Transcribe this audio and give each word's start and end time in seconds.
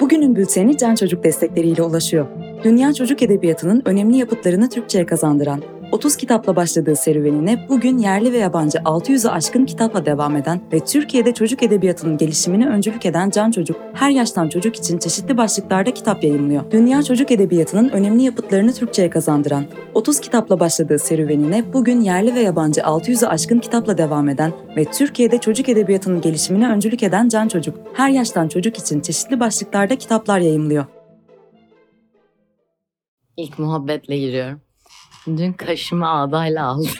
Bugünün 0.00 0.36
bülteni 0.36 0.76
Can 0.76 0.94
Çocuk 0.94 1.24
destekleriyle 1.24 1.82
ulaşıyor. 1.82 2.26
Dünya 2.64 2.94
çocuk 2.94 3.22
edebiyatının 3.22 3.82
önemli 3.84 4.16
yapıtlarını 4.16 4.68
Türkçe'ye 4.68 5.06
kazandıran 5.06 5.62
30 5.92 6.16
kitapla 6.16 6.56
başladığı 6.56 6.96
serüvenine 6.96 7.66
bugün 7.68 7.98
yerli 7.98 8.32
ve 8.32 8.38
yabancı 8.38 8.78
600'ü 8.78 9.28
aşkın 9.28 9.64
kitapla 9.64 10.06
devam 10.06 10.36
eden 10.36 10.60
ve 10.72 10.80
Türkiye'de 10.80 11.34
çocuk 11.34 11.62
edebiyatının 11.62 12.16
gelişimine 12.16 12.68
öncülük 12.68 13.06
eden 13.06 13.30
Can 13.30 13.50
Çocuk, 13.50 13.76
her 13.94 14.10
yaştan 14.10 14.48
çocuk 14.48 14.76
için 14.76 14.98
çeşitli 14.98 15.36
başlıklarda 15.36 15.94
kitap 15.94 16.24
yayımlıyor. 16.24 16.70
Dünya 16.70 17.02
çocuk 17.02 17.30
edebiyatının 17.30 17.88
önemli 17.88 18.22
yapıtlarını 18.22 18.72
Türkçe'ye 18.72 19.10
kazandıran 19.10 19.64
30 19.94 20.20
kitapla 20.20 20.60
başladığı 20.60 20.98
serüvenine 20.98 21.72
bugün 21.72 22.00
yerli 22.00 22.34
ve 22.34 22.40
yabancı 22.40 22.80
600'ü 22.80 23.26
aşkın 23.26 23.58
kitapla 23.58 23.98
devam 23.98 24.28
eden 24.28 24.52
ve 24.76 24.84
Türkiye'de 24.84 25.38
çocuk 25.38 25.68
edebiyatının 25.68 26.20
gelişimine 26.20 26.70
öncülük 26.70 27.02
eden 27.02 27.28
Can 27.28 27.48
Çocuk, 27.48 27.78
her 27.94 28.10
yaştan 28.10 28.48
çocuk 28.48 28.78
için 28.78 29.00
çeşitli 29.00 29.40
başlıklarda 29.40 29.96
kitaplar 29.96 30.38
yayımlıyor. 30.38 30.84
İlk 33.36 33.58
muhabbetle 33.58 34.18
giriyorum. 34.18 34.67
Dün 35.26 35.52
kaşımı 35.52 36.08
ağdayla 36.10 36.66
aldım. 36.66 36.90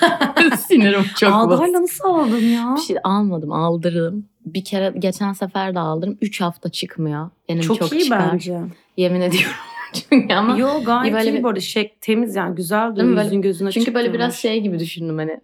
Sinirim 0.58 1.04
çok 1.16 1.32
bozuldu. 1.34 1.54
Ağdayla 1.54 1.82
nasıl 1.82 2.08
aldın 2.08 2.38
ya? 2.38 2.74
Bir 2.76 2.80
şey 2.80 2.96
almadım 3.04 3.52
aldırdım. 3.52 4.26
Bir 4.46 4.64
kere 4.64 4.94
geçen 4.98 5.32
sefer 5.32 5.74
de 5.74 5.78
aldırdım. 5.78 6.18
Üç 6.20 6.40
hafta 6.40 6.68
çıkmıyor. 6.68 7.30
Benim 7.48 7.60
çok, 7.60 7.78
çok, 7.78 7.92
iyi 7.92 8.04
çıkar. 8.04 8.32
bence. 8.32 8.60
Yemin 8.96 9.20
ediyorum. 9.20 9.50
çünkü 10.10 10.34
ama 10.34 10.58
Yo 10.58 10.84
gayet 10.84 11.14
böyle 11.14 11.30
iyi 11.30 11.34
bir- 11.38 11.42
bu 11.42 11.48
arada. 11.48 11.60
Şey, 11.60 11.94
temiz 12.00 12.36
yani 12.36 12.54
güzel 12.54 12.96
duruyor 12.96 13.24
yüzün 13.24 13.42
gözüne 13.42 13.72
çünkü 13.72 13.94
böyle 13.94 14.12
biraz 14.12 14.36
şey 14.36 14.60
gibi 14.60 14.78
düşündüm 14.78 15.18
hani. 15.18 15.40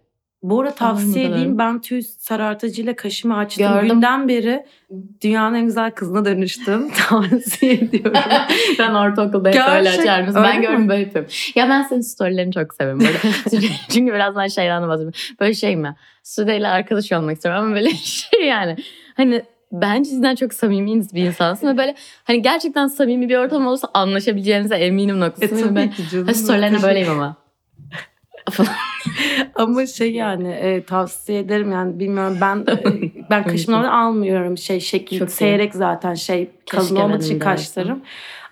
Bu 0.49 0.61
arada 0.61 0.75
tavsiye 0.75 1.25
edeyim 1.25 1.57
ben 1.57 1.81
tüy 1.81 2.01
sarartıcıyla 2.01 2.95
kaşımı 2.95 3.37
açtım. 3.37 3.67
Gördüm. 3.67 3.89
Günden 3.89 4.27
beri 4.27 4.65
dünyanın 5.21 5.55
en 5.55 5.65
güzel 5.65 5.91
kızına 5.91 6.25
dönüştüm. 6.25 6.91
tavsiye 7.09 7.73
ediyorum. 7.73 8.13
ben 8.79 8.93
ortaokulda 8.93 9.49
hep 9.49 9.69
öyle 9.69 9.89
açar 9.89 10.21
mısın? 10.21 10.43
Ben 10.43 10.61
gördüm 10.61 10.89
böyle 10.89 11.01
yapıyorum. 11.01 11.31
Ya 11.55 11.69
ben 11.69 11.81
senin 11.81 12.01
storylerini 12.01 12.53
çok 12.53 12.73
seviyorum. 12.73 12.99
Böyle. 12.99 13.67
Çünkü 13.89 14.13
birazdan 14.13 14.47
şeyden 14.47 14.83
de 14.83 14.87
bahsedeyim. 14.87 15.13
Böyle 15.39 15.53
şey 15.53 15.75
mi? 15.75 15.95
Sude 16.23 16.57
ile 16.57 16.67
arkadaş 16.67 17.11
olmak 17.11 17.35
istiyorum 17.35 17.63
ama 17.63 17.75
böyle 17.75 17.89
şey 17.89 18.47
yani. 18.47 18.75
Hani 19.17 19.43
bence 19.71 20.09
sizden 20.09 20.35
çok 20.35 20.53
samimi 20.53 21.01
bir 21.13 21.25
insansın 21.25 21.67
ve 21.67 21.77
böyle 21.77 21.95
hani 22.23 22.41
gerçekten 22.41 22.87
samimi 22.87 23.29
bir 23.29 23.37
ortam 23.37 23.67
olursa 23.67 23.87
anlaşabileceğinize 23.93 24.75
eminim 24.75 25.15
e 25.15 25.19
noktasında. 25.19 25.61
tabii 25.61 25.75
ben 25.75 25.91
ki 25.91 26.03
canım. 26.11 26.27
Ha, 26.27 26.33
storylerine 26.33 26.83
böyleyim 26.83 27.09
ama. 27.09 27.45
Ama 29.55 29.85
şey 29.85 30.11
yani 30.11 30.51
e, 30.51 30.83
tavsiye 30.83 31.39
ederim 31.39 31.71
yani 31.71 31.99
bilmiyorum 31.99 32.37
ben 32.41 32.57
e, 32.57 32.83
ben 33.29 33.45
normalde 33.67 33.89
almıyorum 33.89 34.57
şey 34.57 34.79
şekil 34.79 35.19
Çok 35.19 35.29
iyi. 35.29 35.31
seyrek 35.31 35.75
zaten 35.75 36.13
şey 36.13 36.49
kalın 36.71 36.95
olmadığı 36.95 37.23
için 37.23 37.39
kaşlarım. 37.39 38.01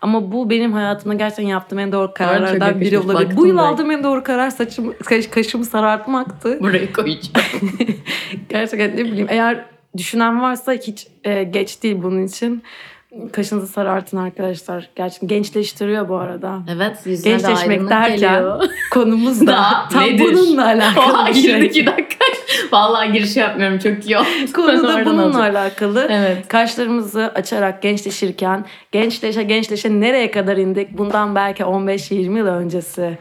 Ama 0.01 0.31
bu 0.31 0.49
benim 0.49 0.73
hayatımda 0.73 1.15
gerçekten 1.15 1.45
yaptığım 1.45 1.79
en 1.79 1.91
doğru 1.91 2.13
kararlardan 2.13 2.81
biri 2.81 2.99
olabilir. 2.99 3.37
Bu 3.37 3.47
yıl 3.47 3.57
aldığım 3.57 3.91
en 3.91 4.03
doğru 4.03 4.23
karar 4.23 4.49
saçımı, 4.49 4.97
kaş, 4.97 5.27
kaşımı 5.27 5.65
sarartmaktı. 5.65 6.59
Buraya 6.61 6.93
koyacağım. 6.93 7.77
Gerçekten 8.49 8.97
ne 8.97 9.05
bileyim 9.05 9.27
eğer 9.29 9.65
düşünen 9.97 10.41
varsa 10.41 10.73
hiç 10.73 11.07
e, 11.23 11.43
geç 11.43 11.83
değil 11.83 12.03
bunun 12.03 12.25
için. 12.25 12.63
Kaşınızı 13.31 13.67
sarartın 13.67 14.17
arkadaşlar. 14.17 14.89
Gerçekten 14.95 15.27
gençleştiriyor 15.27 16.09
bu 16.09 16.15
arada. 16.15 16.59
Evet 16.75 16.97
yüzüne 17.05 17.25
de 17.25 17.29
Gençleşmek 17.37 17.69
aydınlık 17.69 17.89
derken 17.91 18.17
geliyor. 18.17 18.63
konumuz 18.93 19.47
da 19.47 19.65
tam 19.91 20.03
nedir? 20.03 20.19
bununla 20.25 20.65
alakalı 20.65 21.13
Oha 21.13 21.33
şey. 21.33 21.65
iki 21.65 21.85
dakika. 21.85 22.25
Vallahi 22.71 23.11
giriş 23.11 23.35
yapmıyorum 23.37 23.79
çok 23.79 24.05
iyi 24.05 24.17
oldu. 24.17 24.25
Konu 24.55 24.83
da 24.83 25.05
bununla 25.05 25.23
alacağım. 25.25 25.55
alakalı. 25.55 26.07
Evet. 26.11 26.47
Kaşlarımızı 26.47 27.31
açarak 27.35 27.81
gençleşirken 27.81 28.65
gençleşe 28.91 29.43
gençleşe 29.43 29.89
nereye 29.99 30.31
kadar 30.31 30.57
indik? 30.57 30.97
Bundan 30.97 31.35
belki 31.35 31.63
15-20 31.63 32.37
yıl 32.37 32.47
öncesi. 32.47 33.17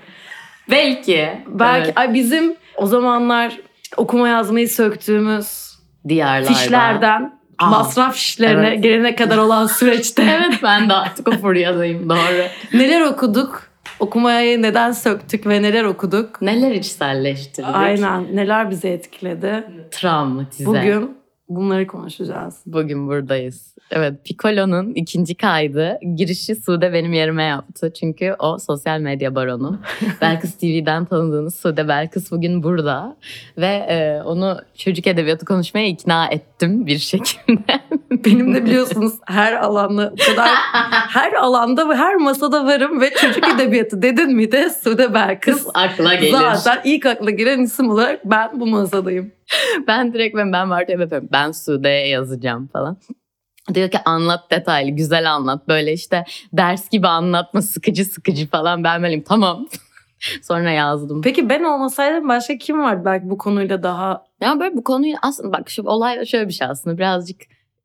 Belki. 0.70 1.31
Belki 1.47 1.84
Evet. 1.86 1.98
ay 1.98 2.14
bizim 2.14 2.54
o 2.76 2.86
zamanlar 2.86 3.56
okuma 3.97 4.28
yazmayı 4.28 4.69
söktüğümüz 4.69 5.72
Diyarlarda. 6.08 6.48
fişlerden 6.54 7.41
Aa, 7.62 7.70
masraf 7.70 8.14
fişlerine 8.14 8.68
evet. 8.68 8.82
gelene 8.82 9.14
kadar 9.14 9.38
olan 9.38 9.66
süreçte 9.66 10.22
Evet 10.40 10.60
ben 10.62 10.88
de 10.88 10.94
artık 10.94 11.28
o 11.28 11.30
furyadayım 11.30 12.10
doğru. 12.10 12.46
neler 12.74 13.00
okuduk? 13.00 13.72
Okumayı 14.00 14.62
neden 14.62 14.92
söktük 14.92 15.46
ve 15.46 15.62
neler 15.62 15.84
okuduk? 15.84 16.42
Neler 16.42 16.70
içselleştirdik? 16.70 17.74
Aynen 17.74 18.36
neler 18.36 18.70
bizi 18.70 18.88
etkiledi? 18.88 19.64
Travmatize. 19.90 20.66
Bugün 20.66 21.21
bunları 21.56 21.86
konuşacağız. 21.86 22.62
Bugün 22.66 23.08
buradayız. 23.08 23.74
Evet 23.90 24.24
Piccolo'nun 24.24 24.94
ikinci 24.94 25.34
kaydı 25.34 25.98
girişi 26.16 26.54
Sude 26.54 26.92
benim 26.92 27.12
yerime 27.12 27.42
yaptı. 27.42 27.92
Çünkü 28.00 28.34
o 28.38 28.58
sosyal 28.58 29.00
medya 29.00 29.34
baronu. 29.34 29.80
Belkıs 30.20 30.54
TV'den 30.54 31.04
tanıdığınız 31.04 31.54
Sude 31.54 31.88
Belkıs 31.88 32.32
bugün 32.32 32.62
burada. 32.62 33.16
Ve 33.58 33.66
e, 33.66 34.22
onu 34.22 34.58
çocuk 34.78 35.06
edebiyatı 35.06 35.46
konuşmaya 35.46 35.86
ikna 35.86 36.26
ettim 36.26 36.86
bir 36.86 36.98
şekilde. 36.98 37.80
Benim 38.10 38.54
de 38.54 38.64
biliyorsunuz 38.64 39.12
her 39.26 39.52
alanda 39.52 40.12
o 40.12 40.30
kadar 40.30 40.48
her 41.08 41.32
alanda 41.32 41.88
ve 41.88 41.94
her 41.94 42.16
masada 42.16 42.66
varım 42.66 43.00
ve 43.00 43.10
çocuk 43.10 43.48
edebiyatı 43.48 44.02
dedin 44.02 44.36
mi 44.36 44.52
de 44.52 44.70
Sude 44.70 45.14
Belkıs. 45.14 45.54
Kız 45.54 45.66
akla 45.74 46.14
gelir. 46.14 46.32
Zaten 46.54 46.90
ilk 46.90 47.06
akla 47.06 47.30
giren 47.30 47.60
isim 47.60 47.90
olarak 47.90 48.20
ben 48.24 48.60
bu 48.60 48.66
masadayım. 48.66 49.32
Ben 49.86 50.14
direkt 50.14 50.36
ben, 50.36 50.52
ben 50.52 50.70
var 50.70 50.84
yapıyorum. 50.88 51.28
Ben 51.32 51.52
Sude'ye 51.52 52.08
yazacağım 52.08 52.66
falan. 52.66 52.96
Diyor 53.74 53.90
ki 53.90 53.98
anlat 54.04 54.50
detaylı, 54.50 54.90
güzel 54.90 55.32
anlat. 55.32 55.68
Böyle 55.68 55.92
işte 55.92 56.24
ders 56.52 56.88
gibi 56.88 57.08
anlatma, 57.08 57.62
sıkıcı 57.62 58.04
sıkıcı 58.04 58.48
falan. 58.48 58.84
Ben 58.84 59.02
böyleyim 59.02 59.24
tamam. 59.28 59.66
Sonra 60.42 60.70
yazdım. 60.70 61.22
Peki 61.22 61.48
ben 61.48 61.64
olmasaydım 61.64 62.28
başka 62.28 62.58
kim 62.58 62.82
vardı 62.82 63.02
belki 63.04 63.30
bu 63.30 63.38
konuyla 63.38 63.82
daha 63.82 64.24
Ya 64.40 64.60
böyle 64.60 64.76
bu 64.76 64.84
konuyu 64.84 65.14
aslında 65.22 65.52
bak 65.52 65.70
şu 65.70 65.82
olay 65.82 66.26
şöyle 66.26 66.48
bir 66.48 66.52
şey 66.52 66.69
aslında 66.69 66.98
birazcık 66.98 67.40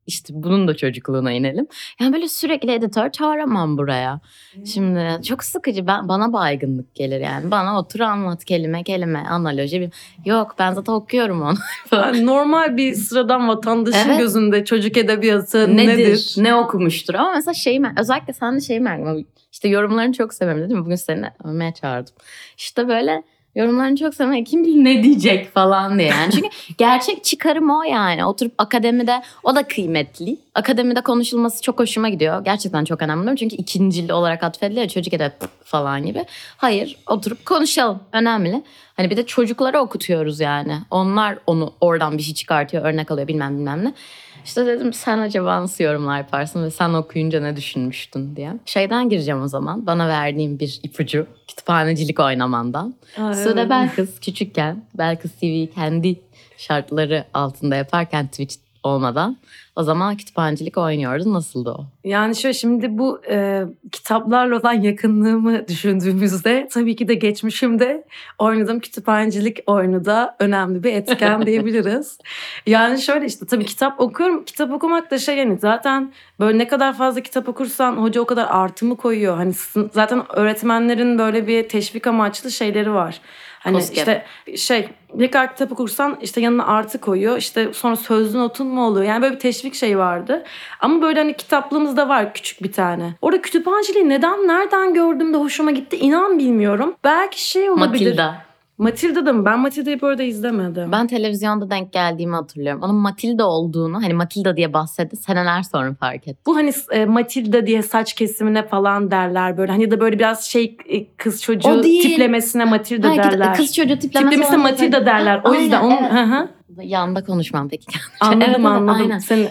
işte 0.08 0.32
bunun 0.36 0.68
da 0.68 0.76
çocukluğuna 0.76 1.32
inelim. 1.32 1.66
Yani 2.00 2.12
böyle 2.12 2.28
sürekli 2.28 2.72
editör 2.72 3.10
çağıramam 3.10 3.78
buraya. 3.78 4.20
Şimdi 4.66 5.22
çok 5.24 5.44
sıkıcı 5.44 5.86
ben 5.86 6.08
bana 6.08 6.32
baygınlık 6.32 6.94
gelir 6.94 7.20
yani. 7.20 7.50
Bana 7.50 7.78
otur 7.78 8.00
anlat 8.00 8.44
kelime 8.44 8.82
kelime 8.84 9.18
analoji. 9.18 9.80
bir- 9.80 9.90
Yok 10.24 10.54
ben 10.58 10.72
zaten 10.72 10.92
okuyorum 10.92 11.42
onu. 11.42 11.54
Yani 11.92 12.26
normal 12.26 12.76
bir 12.76 12.94
sıradan 12.94 13.48
vatandaşın 13.48 14.08
Evet. 14.08 14.18
gözünde 14.18 14.64
çocuk 14.64 14.96
edebiyatı 14.96 15.76
nedir? 15.76 15.88
nedir? 15.98 16.34
Ne 16.38 16.54
okumuştur? 16.54 17.14
Ama 17.14 17.32
mesela 17.34 17.54
şeyi 17.54 17.82
özellikle 18.00 18.32
sen 18.32 18.56
de 18.56 18.60
şeyi 18.60 18.80
merak. 18.80 19.26
İşte 19.52 19.68
yorumlarını 19.68 20.12
çok 20.12 20.34
severim 20.34 20.62
dedim. 20.62 20.84
Bugün 20.84 20.94
seni 20.96 21.26
övmeye 21.44 21.72
çağırdım. 21.74 22.14
İşte 22.56 22.88
böyle 22.88 23.22
yorumlarını 23.54 23.96
çok 23.96 24.14
severim. 24.14 24.44
Kim 24.44 24.64
bilir 24.64 24.84
ne 24.84 25.02
diyecek 25.02 25.54
falan 25.54 25.98
diye. 25.98 26.08
Yani 26.08 26.32
çünkü 26.32 26.48
gerçek 26.78 27.24
çıkarım 27.24 27.70
o 27.70 27.82
yani. 27.82 28.24
Oturup 28.24 28.52
akademide 28.58 29.22
o 29.42 29.54
da 29.54 29.62
kıymetli. 29.62 30.36
Akademide 30.54 31.00
konuşulması 31.00 31.62
çok 31.62 31.78
hoşuma 31.78 32.08
gidiyor. 32.08 32.44
Gerçekten 32.44 32.84
çok 32.84 33.02
önemli. 33.02 33.36
Çünkü 33.36 33.56
ikincil 33.56 34.10
olarak 34.10 34.42
atfediliyor 34.42 34.88
çocuk 34.88 35.14
edebiyatı 35.14 35.46
falan 35.64 36.06
gibi. 36.06 36.24
Hayır 36.56 36.96
oturup 37.06 37.46
konuşalım. 37.46 38.00
Önemli. 38.12 38.62
Hani 38.96 39.10
bir 39.10 39.16
de 39.16 39.26
çocuklara 39.26 39.80
okutuyoruz 39.80 40.40
yani. 40.40 40.78
Onlar 40.90 41.38
onu 41.46 41.72
oradan 41.80 42.18
bir 42.18 42.22
şey 42.22 42.34
çıkartıyor, 42.34 42.84
örnek 42.84 43.10
alıyor 43.10 43.28
bilmem 43.28 43.58
bilmem 43.58 43.84
ne. 43.84 43.94
İşte 44.44 44.66
dedim 44.66 44.92
sen 44.92 45.18
acaba 45.18 45.62
nasıl 45.62 45.84
yorumlar 45.84 46.18
yaparsın 46.18 46.64
ve 46.64 46.70
sen 46.70 46.92
okuyunca 46.92 47.40
ne 47.40 47.56
düşünmüştün 47.56 48.36
diye. 48.36 48.52
Şeyden 48.66 49.08
gireceğim 49.08 49.42
o 49.42 49.48
zaman. 49.48 49.86
Bana 49.86 50.08
verdiğin 50.08 50.58
bir 50.58 50.80
ipucu. 50.82 51.26
Kütüphanecilik 51.48 52.20
oynamandan. 52.20 52.94
Ay, 53.18 53.34
Sude 53.34 53.60
evet. 53.60 53.70
Belkıs 53.70 54.20
küçükken 54.20 54.84
Belkıs 54.98 55.32
TV'yi 55.32 55.70
kendi 55.70 56.20
şartları 56.56 57.24
altında 57.34 57.76
yaparken 57.76 58.26
Twitch 58.26 58.56
olmadan 58.82 59.36
o 59.78 59.82
zaman 59.82 60.16
kütüphanecilik 60.16 60.78
oynuyordu. 60.78 61.32
Nasıldı 61.32 61.70
o? 61.70 61.86
Yani 62.04 62.36
şöyle 62.36 62.54
şimdi 62.54 62.98
bu 62.98 63.20
e, 63.30 63.64
kitaplarla 63.92 64.58
olan 64.58 64.72
yakınlığımı 64.72 65.68
düşündüğümüzde 65.68 66.68
tabii 66.72 66.96
ki 66.96 67.08
de 67.08 67.14
geçmişimde 67.14 68.04
oynadığım 68.38 68.80
kütüphanecilik 68.80 69.58
oyunu 69.66 70.04
da 70.04 70.36
önemli 70.38 70.82
bir 70.82 70.92
etken 70.92 71.42
diyebiliriz. 71.46 72.18
Yani 72.66 73.00
şöyle 73.00 73.26
işte 73.26 73.46
tabii 73.46 73.64
kitap 73.64 74.00
okuyorum. 74.00 74.44
Kitap 74.44 74.72
okumak 74.72 75.10
da 75.10 75.18
şey 75.18 75.36
yani 75.36 75.58
zaten 75.58 76.12
böyle 76.40 76.58
ne 76.58 76.68
kadar 76.68 76.96
fazla 76.96 77.20
kitap 77.20 77.48
okursan 77.48 77.96
hoca 77.96 78.20
o 78.20 78.24
kadar 78.24 78.46
artımı 78.50 78.96
koyuyor. 78.96 79.36
Hani 79.36 79.52
zaten 79.92 80.22
öğretmenlerin 80.36 81.18
böyle 81.18 81.46
bir 81.46 81.68
teşvik 81.68 82.06
amaçlı 82.06 82.50
şeyleri 82.50 82.92
var. 82.92 83.20
Hani 83.58 83.74
Koskep. 83.74 83.96
işte 83.96 84.24
şey 84.56 84.88
ne 85.14 85.30
kadar 85.30 85.52
kitap 85.52 85.72
okursan 85.72 86.18
işte 86.22 86.40
yanına 86.40 86.66
artı 86.66 87.00
koyuyor. 87.00 87.36
İşte 87.38 87.72
sonra 87.72 87.96
sözlü 87.96 88.38
notun 88.38 88.66
mu 88.66 88.86
oluyor? 88.86 89.06
Yani 89.06 89.22
böyle 89.22 89.34
bir 89.34 89.40
teşvik 89.40 89.74
şeyi 89.74 89.98
vardı. 89.98 90.44
Ama 90.80 91.02
böyle 91.02 91.18
hani 91.18 91.36
kitaplığımızda 91.36 92.08
var 92.08 92.34
küçük 92.34 92.62
bir 92.62 92.72
tane. 92.72 93.14
Orada 93.22 93.42
kütüphaneciliği 93.42 94.08
neden 94.08 94.48
nereden 94.48 94.94
gördüm 94.94 95.34
de 95.34 95.38
hoşuma 95.38 95.70
gitti 95.70 95.96
inan 95.96 96.38
bilmiyorum. 96.38 96.94
Belki 97.04 97.44
şey 97.44 97.70
olabilir. 97.70 98.06
Matilda. 98.06 98.47
Matilda 98.78 99.26
da 99.26 99.32
mı? 99.32 99.44
Ben 99.44 99.58
Matilda'yı 99.58 100.00
bu 100.00 100.06
arada 100.06 100.22
izlemedim. 100.22 100.92
Ben 100.92 101.06
televizyonda 101.06 101.70
denk 101.70 101.92
geldiğimi 101.92 102.34
hatırlıyorum. 102.34 102.82
Onun 102.82 102.94
Matilda 102.94 103.46
olduğunu 103.48 104.02
hani 104.02 104.14
Matilda 104.14 104.56
diye 104.56 104.72
bahsetti 104.72 105.16
seneler 105.16 105.62
sonra 105.62 105.94
fark 105.94 106.28
ettim. 106.28 106.42
Bu 106.46 106.56
hani 106.56 106.72
e, 106.90 107.04
Matilda 107.04 107.66
diye 107.66 107.82
saç 107.82 108.12
kesimine 108.12 108.68
falan 108.68 109.10
derler 109.10 109.56
böyle. 109.56 109.72
Hani 109.72 109.90
da 109.90 110.00
böyle 110.00 110.18
biraz 110.18 110.44
şey 110.44 110.76
e, 110.88 111.06
kız 111.16 111.42
çocuğu 111.42 111.80
tiplemesine 111.82 112.64
Matilda 112.64 113.10
Ha, 113.10 113.16
derler. 113.16 113.54
Kız 113.54 113.74
çocuğu 113.74 113.98
tiplemesi 113.98 114.30
tiplemesine 114.30 114.56
olacak. 114.56 114.80
Matilda 114.80 115.06
derler. 115.06 115.40
O 115.44 115.48
Aynen, 115.48 115.62
yüzden 115.62 115.80
onun 115.82 115.96
evet. 115.96 116.12
hı 116.12 116.22
hı. 116.22 116.48
Yanda 116.82 117.24
konuşmam 117.24 117.68
peki. 117.68 117.86
anladım 118.20 118.42
evet, 118.42 118.66
anladım. 118.66 119.00
aynen. 119.02 119.18
Senin 119.18 119.48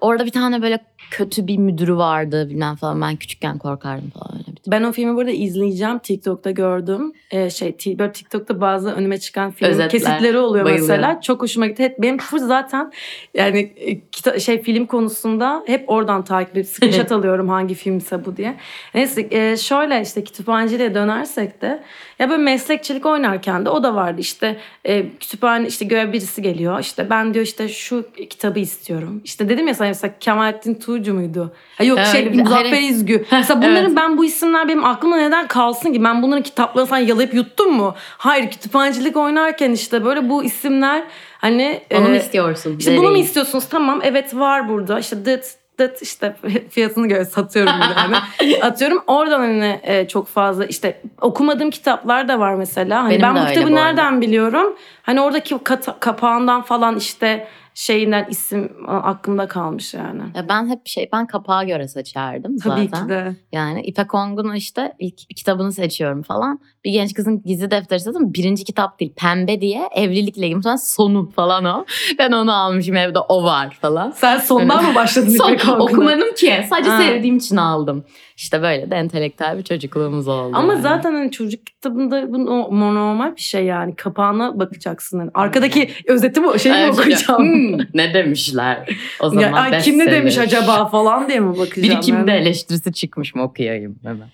Orada 0.00 0.26
bir 0.26 0.30
tane 0.30 0.62
böyle 0.62 0.78
kötü 1.10 1.46
bir 1.46 1.58
müdürü 1.58 1.96
vardı 1.96 2.46
bilmem 2.50 2.76
falan. 2.76 3.00
Ben 3.00 3.16
küçükken 3.16 3.58
korkardım 3.58 4.10
falan 4.10 4.32
öyle 4.34 4.46
bir 4.46 4.70
Ben 4.70 4.82
o 4.82 4.92
filmi 4.92 5.16
burada 5.16 5.30
izleyeceğim. 5.30 5.98
TikTok'ta 5.98 6.50
gördüm. 6.50 7.12
Ee, 7.30 7.50
şey 7.50 7.76
böyle 7.86 8.12
TikTok'ta 8.12 8.60
bazı 8.60 8.90
önüme 8.90 9.18
çıkan 9.20 9.50
film 9.50 9.68
Özetler. 9.68 9.90
kesitleri 9.90 10.38
oluyor 10.38 10.64
Bayılıyorum. 10.64 10.88
mesela. 10.96 11.20
Çok 11.20 11.42
hoşuma 11.42 11.66
gitti. 11.66 11.82
Hep 11.82 11.98
benim 12.02 12.18
full 12.18 12.38
zaten 12.38 12.92
yani 13.34 13.72
e, 13.76 13.92
kita- 13.94 14.40
şey 14.40 14.62
film 14.62 14.86
konusunda 14.86 15.62
hep 15.66 15.84
oradan 15.90 16.24
takip 16.24 16.56
edip 16.56 16.66
screenshot 16.66 17.12
alıyorum 17.12 17.48
hangi 17.48 17.74
filmse 17.74 18.24
bu 18.24 18.36
diye. 18.36 18.54
Neyse 18.94 19.28
e, 19.30 19.56
şöyle 19.56 20.00
işte 20.02 20.24
kütüphaneciliğe 20.24 20.94
dönersek 20.94 21.62
de 21.62 21.82
ya 22.18 22.30
böyle 22.30 22.42
meslekçilik 22.42 23.06
oynarken 23.06 23.64
de 23.64 23.70
o 23.70 23.82
da 23.82 23.94
vardı. 23.94 24.20
İşte 24.20 24.56
e, 24.84 25.04
kütüphane 25.20 25.66
işte 25.68 25.84
göğe 25.84 26.12
birisi 26.12 26.42
geliyor. 26.42 26.80
İşte 26.80 27.10
ben 27.10 27.34
diyor 27.34 27.44
işte 27.44 27.68
şu 27.68 28.04
kitabı 28.30 28.58
istiyorum. 28.58 29.20
İşte 29.24 29.48
dedim 29.48 29.66
ya 29.68 29.74
sana 29.74 29.88
mesela 29.88 30.14
Kemalettin 30.20 30.74
Tuğcu 31.02 31.14
muydu? 31.14 31.52
Ha, 31.78 31.84
yok 31.84 31.98
şey 32.12 32.32
bir- 32.32 32.38
Muzaffer 32.38 32.70
hayır. 32.70 32.90
İzgü. 32.90 33.24
Mesela 33.32 33.62
bunların 33.62 33.84
Evet. 33.86 33.96
ben 33.96 34.18
bu 34.18 34.24
isimler 34.24 34.68
benim 34.68 34.84
aklımda 34.84 35.16
neden 35.16 35.46
kalsın 35.46 35.92
ki? 35.92 36.04
Ben 36.04 36.22
bunların 36.22 36.42
kitaplarını 36.42 36.88
falan 36.88 37.00
yalayıp 37.00 37.34
yuttum 37.34 37.72
mu? 37.72 37.94
Hayır 38.18 38.50
kütüphanecilik 38.50 39.16
oynarken 39.16 39.70
işte 39.70 40.04
böyle 40.04 40.28
bu 40.28 40.44
isimler 40.44 41.02
hani... 41.38 41.80
Onu 41.94 42.08
mu 42.08 42.14
e, 42.14 42.18
istiyorsun? 42.18 42.76
işte 42.78 42.96
bunu 42.96 43.10
mu 43.10 43.16
istiyorsunuz? 43.16 43.64
Tamam 43.70 44.00
evet 44.04 44.34
var 44.34 44.68
burada. 44.68 44.98
İşte 44.98 45.24
dıt 45.24 45.44
dıt 45.78 46.02
işte 46.02 46.36
fiyatını 46.70 47.08
göre 47.08 47.24
satıyorum 47.24 47.72
hani. 47.72 48.16
Atıyorum 48.62 49.02
oradan 49.06 49.38
hani 49.40 49.80
e, 49.82 50.08
çok 50.08 50.28
fazla 50.28 50.64
işte 50.66 51.00
okumadığım 51.20 51.70
kitaplar 51.70 52.28
da 52.28 52.38
var 52.38 52.54
mesela. 52.54 53.02
Hani 53.02 53.10
Benim 53.10 53.22
ben 53.22 53.44
bu 53.44 53.48
kitabı 53.48 53.70
bu 53.70 53.74
nereden 53.74 54.20
biliyorum? 54.20 54.76
Hani 55.02 55.20
oradaki 55.20 55.58
kata- 55.64 55.96
kapağından 56.00 56.62
falan 56.62 56.96
işte 56.96 57.48
şeyinden 57.74 58.26
isim 58.30 58.72
aklımda 58.88 59.48
kalmış 59.48 59.94
yani. 59.94 60.22
Ya 60.34 60.48
ben 60.48 60.68
hep 60.68 60.80
şey 60.86 61.08
ben 61.12 61.26
kapağa 61.26 61.64
göre 61.64 61.88
seçerdim 61.88 62.56
Tabii 62.58 62.88
zaten. 62.88 63.04
ki 63.06 63.08
de. 63.08 63.36
Yani 63.52 63.82
İpek 63.82 64.14
Ongun'un 64.14 64.54
işte 64.54 64.92
ilk 64.98 65.18
kitabını 65.36 65.72
seçiyorum 65.72 66.22
falan. 66.22 66.60
Bir 66.84 66.90
genç 66.92 67.14
kızın 67.14 67.42
gizli 67.42 67.70
defteri 67.70 68.00
zaten 68.00 68.34
birinci 68.34 68.64
kitap 68.64 69.00
değil. 69.00 69.12
Pembe 69.16 69.60
diye 69.60 69.88
evlilikle 69.94 70.46
ilgili 70.46 70.62
sonra 70.62 70.76
sonu 70.78 71.30
falan 71.30 71.64
o. 71.64 71.84
Ben 72.18 72.32
onu 72.32 72.52
almışım 72.54 72.96
evde 72.96 73.18
o 73.18 73.42
var 73.44 73.78
falan. 73.80 74.10
Sen 74.10 74.38
sondan 74.38 74.84
mı 74.84 74.94
başladın 74.94 75.28
Son 75.28 75.52
İpek 75.52 75.68
Ongun'a? 75.68 75.82
okumadım 75.84 76.34
ki. 76.34 76.64
Sadece 76.70 76.90
Ha. 76.90 77.02
sevdiğim 77.02 77.36
için 77.36 77.56
aldım. 77.56 78.04
İşte 78.36 78.62
böyle 78.62 78.90
de 78.90 78.94
entelektüel 78.96 79.58
bir 79.58 79.62
çocukluğumuz 79.62 80.28
oldu. 80.28 80.56
Ama 80.56 80.72
yani. 80.72 80.82
zaten 80.82 81.12
hani 81.14 81.30
çocuk 81.30 81.66
kitabında 81.66 82.32
bu 82.32 82.46
no- 82.46 82.94
normal 82.94 83.36
bir 83.36 83.40
şey 83.40 83.64
yani. 83.64 83.96
Kapağına 83.96 84.60
bakacaksın. 84.60 85.18
Hani 85.18 85.30
arkadaki 85.34 85.90
özeti 86.06 86.40
mi 86.40 86.60
şey 86.60 86.72
mi 86.72 86.78
Evet, 86.78 86.92
okuyacağım? 86.98 87.42
ne 87.94 88.14
demişler 88.14 88.88
o 89.20 89.28
zaman 89.28 89.42
Ya, 89.42 89.54
ay, 89.54 89.82
kim 89.82 89.98
ne 89.98 90.10
demiş 90.10 90.38
acaba 90.38 90.88
falan 90.88 91.28
diye 91.28 91.40
mi 91.40 91.58
bakacağım? 91.58 91.88
Biri 91.88 92.00
kimde 92.00 92.30
yani? 92.30 92.40
eleştirisi 92.40 92.92
çıkmış 92.92 93.34
mı 93.34 93.42
okuyayım 93.42 93.98
hemen. 94.02 94.28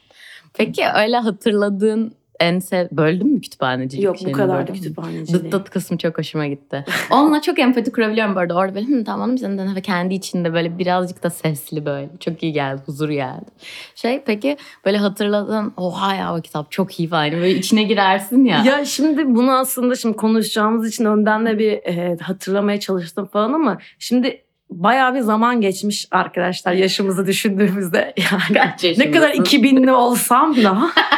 Peki 0.54 0.82
öyle 0.96 1.16
hatırladığın 1.16 2.12
en 2.40 2.58
sev... 2.58 2.88
Böldün 2.92 3.32
mü 3.32 3.40
kütüphanecilik 3.40 4.04
Yok 4.04 4.16
bu 4.24 4.32
kadar 4.32 4.66
da 4.68 4.72
kütüphaneciliği. 4.72 5.44
Dıt 5.44 5.52
dıt 5.52 5.70
kısmı 5.70 5.98
çok 5.98 6.18
hoşuma 6.18 6.46
gitti. 6.46 6.84
Onunla 7.10 7.42
çok 7.42 7.58
empati 7.58 7.92
kurabiliyorum 7.92 8.34
bu 8.34 8.38
arada. 8.38 8.54
Orada 8.54 8.74
böyle 8.74 8.86
Hı, 8.86 9.04
tamam 9.04 9.36
ve 9.76 9.80
kendi 9.80 10.14
içinde 10.14 10.52
böyle 10.52 10.78
birazcık 10.78 11.22
da 11.22 11.30
sesli 11.30 11.86
böyle. 11.86 12.08
Çok 12.20 12.42
iyi 12.42 12.52
geldi, 12.52 12.82
huzur 12.86 13.08
geldi. 13.08 13.46
Şey 13.94 14.22
peki 14.26 14.56
böyle 14.84 14.98
hatırladığın 14.98 15.72
oha 15.76 16.14
ya 16.14 16.36
o 16.36 16.40
kitap 16.40 16.70
çok 16.70 17.00
iyi 17.00 17.08
falan. 17.08 17.32
Böyle 17.32 17.50
içine 17.50 17.82
girersin 17.82 18.44
ya. 18.44 18.62
Ya 18.64 18.84
şimdi 18.84 19.34
bunu 19.34 19.56
aslında 19.58 19.94
şimdi 19.94 20.16
konuşacağımız 20.16 20.88
için 20.88 21.04
önden 21.04 21.46
de 21.46 21.58
bir 21.58 21.72
e, 21.72 22.16
hatırlamaya 22.20 22.80
çalıştım 22.80 23.26
falan 23.26 23.52
ama 23.52 23.78
şimdi 23.98 24.42
bayağı 24.70 25.14
bir 25.14 25.20
zaman 25.20 25.60
geçmiş 25.60 26.08
arkadaşlar 26.10 26.72
yaşımızı 26.72 27.26
düşündüğümüzde 27.26 28.14
yani. 28.16 28.54
Kaç 28.54 28.98
Ne 28.98 29.10
kadar 29.10 29.30
2000'li 29.30 29.92
olsam 29.92 30.56
da 30.56 30.90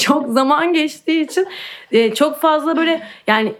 çok 0.00 0.28
zaman 0.28 0.72
geçtiği 0.72 1.24
için 1.24 1.46
e, 1.92 2.14
çok 2.14 2.40
fazla 2.40 2.76
böyle 2.76 3.02
yani 3.26 3.54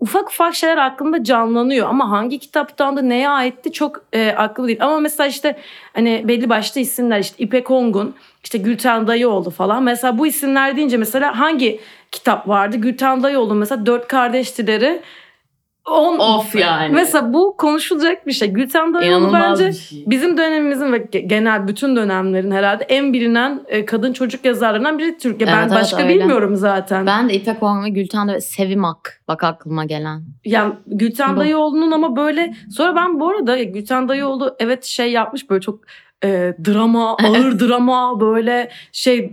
ufak 0.00 0.28
ufak 0.28 0.54
şeyler 0.54 0.76
aklımda 0.76 1.24
canlanıyor 1.24 1.88
ama 1.88 2.10
hangi 2.10 2.38
kitaptan 2.38 2.96
da 2.96 3.02
neye 3.02 3.28
aitti 3.28 3.72
çok 3.72 4.04
e, 4.12 4.30
akıllı 4.30 4.68
değil. 4.68 4.84
Ama 4.84 5.00
mesela 5.00 5.26
işte 5.26 5.56
hani 5.92 6.22
belli 6.28 6.48
başlı 6.48 6.80
isimler 6.80 7.18
işte 7.18 7.36
İpek 7.38 7.70
Ongun, 7.70 8.14
işte 8.42 8.58
Gülten 8.58 9.06
Dayıoğlu 9.06 9.50
falan. 9.50 9.82
Mesela 9.82 10.18
bu 10.18 10.26
isimler 10.26 10.76
deyince 10.76 10.96
mesela 10.96 11.38
hangi 11.38 11.80
kitap 12.10 12.48
vardı? 12.48 12.76
Gülten 12.76 13.22
Dayıoğlu 13.22 13.54
mesela 13.54 13.86
Dört 13.86 14.08
Kardeştileri. 14.08 15.02
On, 15.90 16.18
Of 16.18 16.54
yani. 16.54 16.94
Mesela 16.94 17.32
bu 17.32 17.56
konuşulacak 17.56 18.26
bir 18.26 18.32
şey. 18.32 18.48
Gülten 18.50 18.94
Dayıoğlu 18.94 19.18
İnanılmaz 19.18 19.60
bence 19.60 19.72
şey. 19.72 20.04
Bizim 20.06 20.36
dönemimizin 20.36 20.92
ve 20.92 20.96
ge- 20.96 21.26
genel 21.26 21.68
bütün 21.68 21.96
dönemlerin 21.96 22.50
herhalde 22.50 22.84
en 22.84 23.12
bilinen 23.12 23.64
e, 23.68 23.84
kadın 23.84 24.12
çocuk 24.12 24.44
yazarlarından 24.44 24.98
biri 24.98 25.18
Türkiye. 25.18 25.50
Evet, 25.50 25.58
ben 25.60 25.68
evet, 25.68 25.82
başka 25.82 26.02
öyle. 26.02 26.14
bilmiyorum 26.14 26.56
zaten. 26.56 27.06
Ben 27.06 27.28
de 27.28 27.34
İpek 27.34 27.62
Ongun 27.62 27.84
ve 27.84 27.88
Gülten 27.88 28.28
de 28.28 28.40
Sevim 28.40 28.84
Ak. 28.84 29.20
Bak 29.28 29.44
aklıma 29.44 29.84
gelen. 29.84 30.22
Yani 30.44 30.74
Gülten 30.86 31.36
Bu. 31.36 31.40
Dayıoğlu'nun 31.40 31.90
ama 31.90 32.16
böyle 32.16 32.54
sonra 32.70 32.96
ben 32.96 33.20
bu 33.20 33.28
arada 33.28 33.62
Gülten 33.62 34.08
Dayıoğlu 34.08 34.56
evet 34.58 34.84
şey 34.84 35.12
yapmış 35.12 35.50
böyle 35.50 35.60
çok 35.60 35.80
e, 36.24 36.54
drama, 36.66 37.16
ağır 37.16 37.60
drama 37.68 38.20
böyle 38.20 38.70
şey 38.92 39.32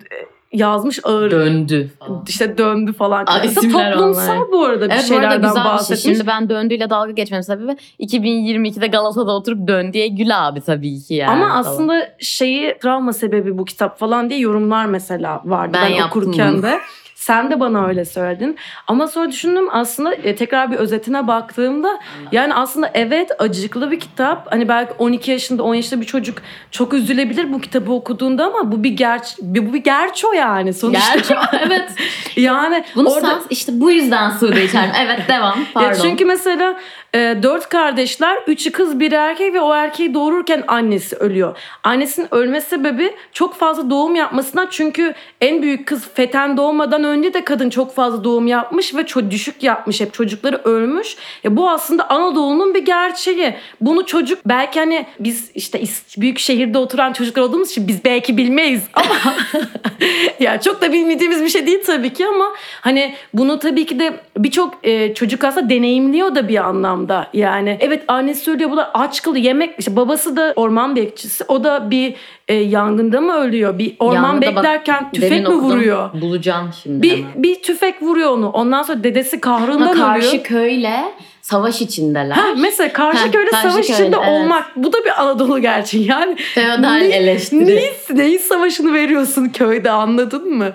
yazmış 0.53 0.99
ağır 1.03 1.31
Döndü 1.31 1.89
falan. 1.99 2.23
işte 2.27 2.57
döndü 2.57 2.93
falan. 2.93 3.25
Aa, 3.27 3.39
isimler 3.43 3.93
toplumsal 3.93 4.35
onlar. 4.37 4.51
bu 4.51 4.65
arada 4.65 4.85
bir 4.89 4.91
Evet 4.93 5.09
bu 5.09 5.15
arada 5.15 5.29
şeylerden 5.29 5.41
güzel 5.41 5.55
bir 5.55 5.61
şey. 5.61 5.71
bahsetmiş. 5.73 6.01
Şimdi 6.01 6.27
ben 6.27 6.49
döndüğüyle 6.49 6.89
dalga 6.89 7.11
geçmemin 7.11 7.41
sebebi 7.41 7.75
2022'de 7.99 8.87
Galata'da 8.87 9.31
oturup 9.31 9.67
dön 9.67 9.93
diye 9.93 10.07
Gül 10.07 10.47
abi 10.47 10.61
tabii 10.61 10.99
ki 11.01 11.13
yani. 11.13 11.31
Ama 11.31 11.47
falan. 11.47 11.59
aslında 11.59 12.09
şeyi 12.19 12.77
travma 12.81 13.13
sebebi 13.13 13.57
bu 13.57 13.65
kitap 13.65 13.99
falan 13.99 14.29
diye 14.29 14.39
yorumlar 14.39 14.85
mesela 14.85 15.41
vardı 15.45 15.77
Ben 15.83 15.91
ben, 15.97 16.07
okurken 16.07 16.53
bunu. 16.53 16.63
de. 16.63 16.79
Sen 17.21 17.51
de 17.51 17.59
bana 17.59 17.87
öyle 17.87 18.05
söyledin. 18.05 18.57
Ama 18.87 19.07
sonra 19.07 19.31
düşündüm 19.31 19.67
aslında 19.71 20.13
e, 20.13 20.35
tekrar 20.35 20.71
bir 20.71 20.75
özetine 20.75 21.27
baktığımda 21.27 21.99
yani 22.31 22.53
aslında 22.53 22.91
evet 22.93 23.31
acıklı 23.39 23.91
bir 23.91 23.99
kitap. 23.99 24.51
Hani 24.51 24.67
belki 24.67 24.93
12 24.93 25.31
yaşında 25.31 25.63
10 25.63 25.75
yaşında 25.75 26.01
bir 26.01 26.05
çocuk 26.05 26.37
çok 26.71 26.93
üzülebilir 26.93 27.53
bu 27.53 27.61
kitabı 27.61 27.91
okuduğunda 27.91 28.45
ama 28.45 28.71
bu 28.71 28.83
bir 28.83 28.89
gerç 28.89 29.23
bu 29.41 29.73
bir 29.73 29.83
gerço 29.83 30.33
yani 30.33 30.73
sonuçta. 30.73 31.13
Gerçi 31.13 31.33
evet. 31.65 31.91
yani 32.35 32.83
Bunu 32.95 33.09
orada 33.09 33.27
sen 33.27 33.41
işte 33.49 33.71
bu 33.75 33.91
yüzden 33.91 34.29
Sude 34.29 34.65
içerim. 34.65 34.91
Evet 35.05 35.19
devam. 35.27 35.59
Pardon. 35.73 35.87
ya 35.87 35.95
çünkü 35.95 36.25
mesela 36.25 36.77
e, 37.15 37.37
dört 37.43 37.69
kardeşler, 37.69 38.37
üçü 38.47 38.71
kız 38.71 38.99
biri 38.99 39.15
erkek 39.15 39.53
ve 39.53 39.61
o 39.61 39.73
erkeği 39.73 40.13
doğururken 40.13 40.63
annesi 40.67 41.15
ölüyor. 41.15 41.57
Annesinin 41.83 42.27
ölme 42.31 42.61
sebebi 42.61 43.13
çok 43.33 43.55
fazla 43.55 43.89
doğum 43.89 44.15
yapmasından 44.15 44.67
çünkü 44.71 45.13
en 45.41 45.61
büyük 45.61 45.87
kız 45.87 46.09
feten 46.13 46.57
doğmadan 46.57 47.03
önce 47.11 47.33
de 47.33 47.43
kadın 47.43 47.69
çok 47.69 47.95
fazla 47.95 48.23
doğum 48.23 48.47
yapmış 48.47 48.95
ve 48.95 49.05
çok 49.05 49.31
düşük 49.31 49.63
yapmış 49.63 50.01
hep 50.01 50.13
çocukları 50.13 50.61
ölmüş. 50.63 51.15
Ya 51.43 51.57
bu 51.57 51.69
aslında 51.69 52.09
Anadolu'nun 52.09 52.73
bir 52.73 52.85
gerçeği. 52.85 53.55
Bunu 53.81 54.05
çocuk 54.05 54.39
belki 54.45 54.79
hani 54.79 55.05
biz 55.19 55.51
işte 55.55 55.81
büyük 56.17 56.39
şehirde 56.39 56.77
oturan 56.77 57.13
çocuklar 57.13 57.43
olduğumuz 57.43 57.71
için 57.71 57.87
biz 57.87 58.05
belki 58.05 58.37
bilmeyiz 58.37 58.81
ama 58.93 59.35
ya 60.39 60.61
çok 60.61 60.81
da 60.81 60.93
bilmediğimiz 60.93 61.41
bir 61.41 61.49
şey 61.49 61.67
değil 61.67 61.83
tabii 61.85 62.13
ki 62.13 62.27
ama 62.27 62.45
hani 62.81 63.15
bunu 63.33 63.59
tabii 63.59 63.85
ki 63.85 63.99
de 63.99 64.13
birçok 64.37 64.73
e, 64.83 65.13
çocuk 65.13 65.43
aslında 65.43 65.69
deneyimliyor 65.69 66.35
da 66.35 66.47
bir 66.47 66.57
anlamda. 66.57 67.27
Yani 67.33 67.77
evet 67.79 68.03
annesi 68.07 68.43
söylüyor 68.43 68.71
bu 68.71 68.77
da 68.77 68.91
aç 68.93 69.21
kalıyor 69.21 69.45
yemek 69.45 69.75
işte 69.79 69.95
babası 69.95 70.35
da 70.35 70.53
orman 70.55 70.95
bekçisi 70.95 71.43
o 71.47 71.63
da 71.63 71.91
bir 71.91 72.15
e, 72.47 72.53
yangında 72.53 73.21
mı 73.21 73.33
ölüyor 73.33 73.77
bir 73.77 73.95
orman 73.99 74.23
Yangında 74.23 74.55
bak, 74.55 74.55
beklerken 74.55 75.11
tüfek 75.11 75.31
Demin 75.31 75.43
mi 75.43 75.49
okudum. 75.49 75.69
vuruyor? 75.69 76.09
Bulacağım 76.21 76.69
şimdi 76.83 77.00
Bir, 77.01 77.25
bir 77.35 77.61
tüfek 77.61 78.01
vuruyor 78.01 78.29
onu. 78.31 78.49
Ondan 78.49 78.83
sonra 78.83 79.03
dedesi 79.03 79.41
kahrından 79.41 79.93
karşı 79.97 80.27
ölüyor. 80.27 80.43
köyle 80.43 81.03
savaş 81.41 81.81
içindeler. 81.81 82.35
Ha, 82.35 82.47
mesela 82.57 82.93
karşı 82.93 83.25
Ha, 83.25 83.31
köyde 83.31 83.49
karşı 83.51 83.71
savaş 83.71 83.87
köyde, 83.87 84.01
içinde 84.01 84.17
evet. 84.23 84.29
olmak. 84.29 84.65
Bu 84.75 84.93
da 84.93 85.05
bir 85.05 85.21
Anadolu 85.21 85.59
gerçeği. 85.59 86.07
Yani 86.07 86.35
Feodal 86.35 86.91
Ne- 86.93 87.05
eleştiri. 87.05 87.65
Neyin, 87.65 87.93
neyin 88.13 88.37
savaşını 88.37 88.93
veriyorsun 88.93 89.49
köyde 89.49 89.91
anladın 89.91 90.53
mı? 90.57 90.73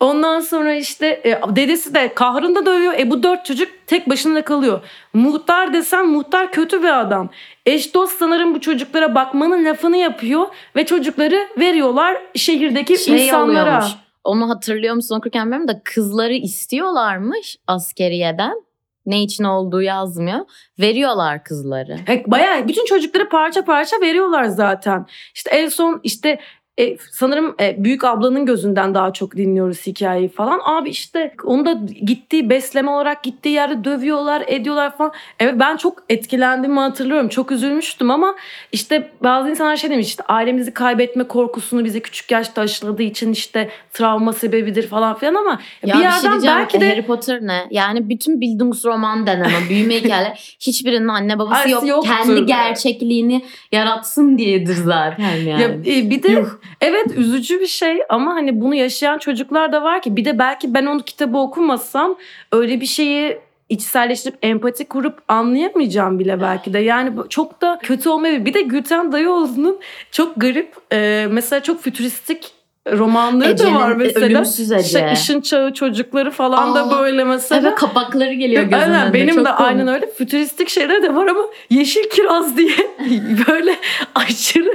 Ondan 0.00 0.40
sonra 0.40 0.74
işte 0.74 1.06
e, 1.06 1.40
dedesi 1.56 1.94
de 1.94 2.14
kahrında 2.14 2.66
dövüyor. 2.66 2.94
E 2.98 3.10
bu 3.10 3.22
dört 3.22 3.44
çocuk 3.44 3.68
tek 3.86 4.08
başına 4.10 4.42
kalıyor. 4.42 4.80
Muhtar 5.14 5.72
desen 5.72 6.06
muhtar 6.08 6.52
kötü 6.52 6.82
bir 6.82 7.00
adam. 7.00 7.28
Eş 7.66 7.94
dost 7.94 8.18
sanırım 8.18 8.54
bu 8.54 8.60
çocuklara 8.60 9.14
bakmanın 9.14 9.64
lafını 9.64 9.96
yapıyor 9.96 10.46
ve 10.76 10.86
çocukları 10.86 11.48
veriyorlar 11.58 12.16
şehirdeki 12.34 12.98
şey 12.98 13.24
insanlara. 13.26 13.62
oluyormuş. 13.62 13.86
Onu 14.26 14.48
hatırlıyor 14.48 14.94
musun 14.94 15.16
okurken 15.16 15.42
bilmiyorum 15.42 15.68
da 15.68 15.80
kızları 15.84 16.34
istiyorlarmış 16.34 17.56
askeriyeden. 17.66 18.66
Ne 19.06 19.22
için 19.22 19.44
olduğu 19.44 19.82
yazmıyor. 19.82 20.40
Veriyorlar 20.78 21.44
kızları. 21.44 21.96
He, 22.06 22.24
Bayağı 22.26 22.68
bütün 22.68 22.86
çocukları 22.86 23.28
parça 23.28 23.64
parça 23.64 23.96
veriyorlar 24.00 24.44
zaten. 24.44 25.06
İşte 25.34 25.50
en 25.50 25.68
son 25.68 26.00
işte 26.02 26.40
e, 26.80 26.96
sanırım 27.12 27.54
e, 27.60 27.84
büyük 27.84 28.04
ablanın 28.04 28.46
gözünden 28.46 28.94
daha 28.94 29.12
çok 29.12 29.36
dinliyoruz 29.36 29.86
hikayeyi 29.86 30.28
falan. 30.28 30.60
Abi 30.64 30.90
işte 30.90 31.34
onu 31.44 31.66
da 31.66 31.72
gittiği 32.06 32.50
besleme 32.50 32.90
olarak 32.90 33.22
gittiği 33.22 33.48
yerde 33.48 33.84
dövüyorlar, 33.84 34.44
ediyorlar 34.46 34.96
falan. 34.96 35.12
Evet 35.40 35.54
ben 35.60 35.76
çok 35.76 36.04
etkilendiğimi 36.08 36.78
hatırlıyorum. 36.80 37.28
Çok 37.28 37.52
üzülmüştüm 37.52 38.10
ama 38.10 38.34
işte 38.72 39.10
bazı 39.22 39.50
insanlar 39.50 39.76
şey 39.76 39.90
demiş 39.90 40.06
işte 40.06 40.22
ailemizi 40.28 40.74
kaybetme 40.74 41.24
korkusunu 41.24 41.84
bize 41.84 42.00
küçük 42.00 42.30
yaşta 42.30 42.62
aşıladığı 42.62 43.02
için 43.02 43.32
işte 43.32 43.70
travma 43.92 44.32
sebebidir 44.32 44.88
falan 44.88 45.18
filan 45.18 45.34
ama 45.34 45.50
Ya 45.50 45.58
bir 45.82 45.88
bir, 45.88 45.92
şey 45.92 46.02
yerden 46.02 46.30
diyeceğim. 46.32 46.58
belki 46.58 46.80
de 46.80 46.88
Harry 46.90 47.06
Potter 47.06 47.42
ne? 47.42 47.66
Yani 47.70 48.08
bütün 48.08 48.40
Bildungsroman 48.40 49.26
denen 49.26 49.50
o 49.50 49.68
büyüme 49.68 49.94
hikayeler 49.94 50.56
hiçbirinin 50.60 51.08
anne 51.08 51.38
babası 51.38 51.70
yok. 51.70 51.86
yoktur. 51.88 52.10
Kendi 52.10 52.46
gerçekliğini 52.46 53.44
yaratsın 53.72 54.38
diyedir 54.38 54.74
zaten 54.74 55.36
yani. 55.36 55.62
Ya, 55.62 55.68
e, 55.68 56.10
bir 56.10 56.22
de 56.22 56.44
evet 56.80 57.06
üzücü 57.16 57.60
bir 57.60 57.66
şey 57.66 57.98
ama 58.08 58.34
hani 58.34 58.60
bunu 58.60 58.74
yaşayan 58.74 59.18
çocuklar 59.18 59.72
da 59.72 59.82
var 59.82 60.02
ki 60.02 60.16
bir 60.16 60.24
de 60.24 60.38
belki 60.38 60.74
ben 60.74 60.86
onu 60.86 61.02
kitabı 61.02 61.38
okumasam 61.38 62.16
öyle 62.52 62.80
bir 62.80 62.86
şeyi 62.86 63.38
içselleştirip 63.68 64.38
empati 64.42 64.84
kurup 64.84 65.18
anlayamayacağım 65.28 66.18
bile 66.18 66.40
belki 66.40 66.72
de. 66.72 66.78
Yani 66.78 67.12
çok 67.28 67.62
da 67.62 67.78
kötü 67.82 68.08
olmayabilir. 68.08 68.44
Bir 68.44 68.54
de 68.54 68.62
Gülten 68.62 69.12
Dayıoğlu'nun 69.12 69.78
çok 70.10 70.32
garip 70.36 70.74
e, 70.92 71.26
mesela 71.30 71.62
çok 71.62 71.80
fütüristik 71.80 72.55
romanları 72.92 73.50
Ece'nin, 73.50 73.74
da 73.74 73.78
var 73.80 73.92
mesela. 73.92 74.26
Ölümsüz 74.26 74.72
Ece. 74.72 74.88
Şey, 74.88 75.12
Işın 75.12 75.40
Çağı 75.40 75.72
çocukları 75.74 76.30
falan 76.30 76.74
da 76.74 76.86
Aa, 76.88 76.98
böyle 77.02 77.24
mesela. 77.24 77.68
Evet 77.68 77.78
kapakları 77.78 78.32
geliyor 78.32 78.62
gözümün 78.62 78.82
Aynen 78.82 79.02
önüne. 79.02 79.14
benim 79.14 79.34
Çok 79.34 79.44
de 79.46 79.50
komik. 79.50 79.60
aynen 79.60 79.88
öyle 79.88 80.06
fütüristik 80.12 80.68
şeyler 80.68 81.02
de 81.02 81.14
var 81.14 81.26
ama 81.26 81.40
yeşil 81.70 82.10
kiraz 82.10 82.56
diye 82.56 82.70
böyle 83.48 83.76
aşırı 84.14 84.74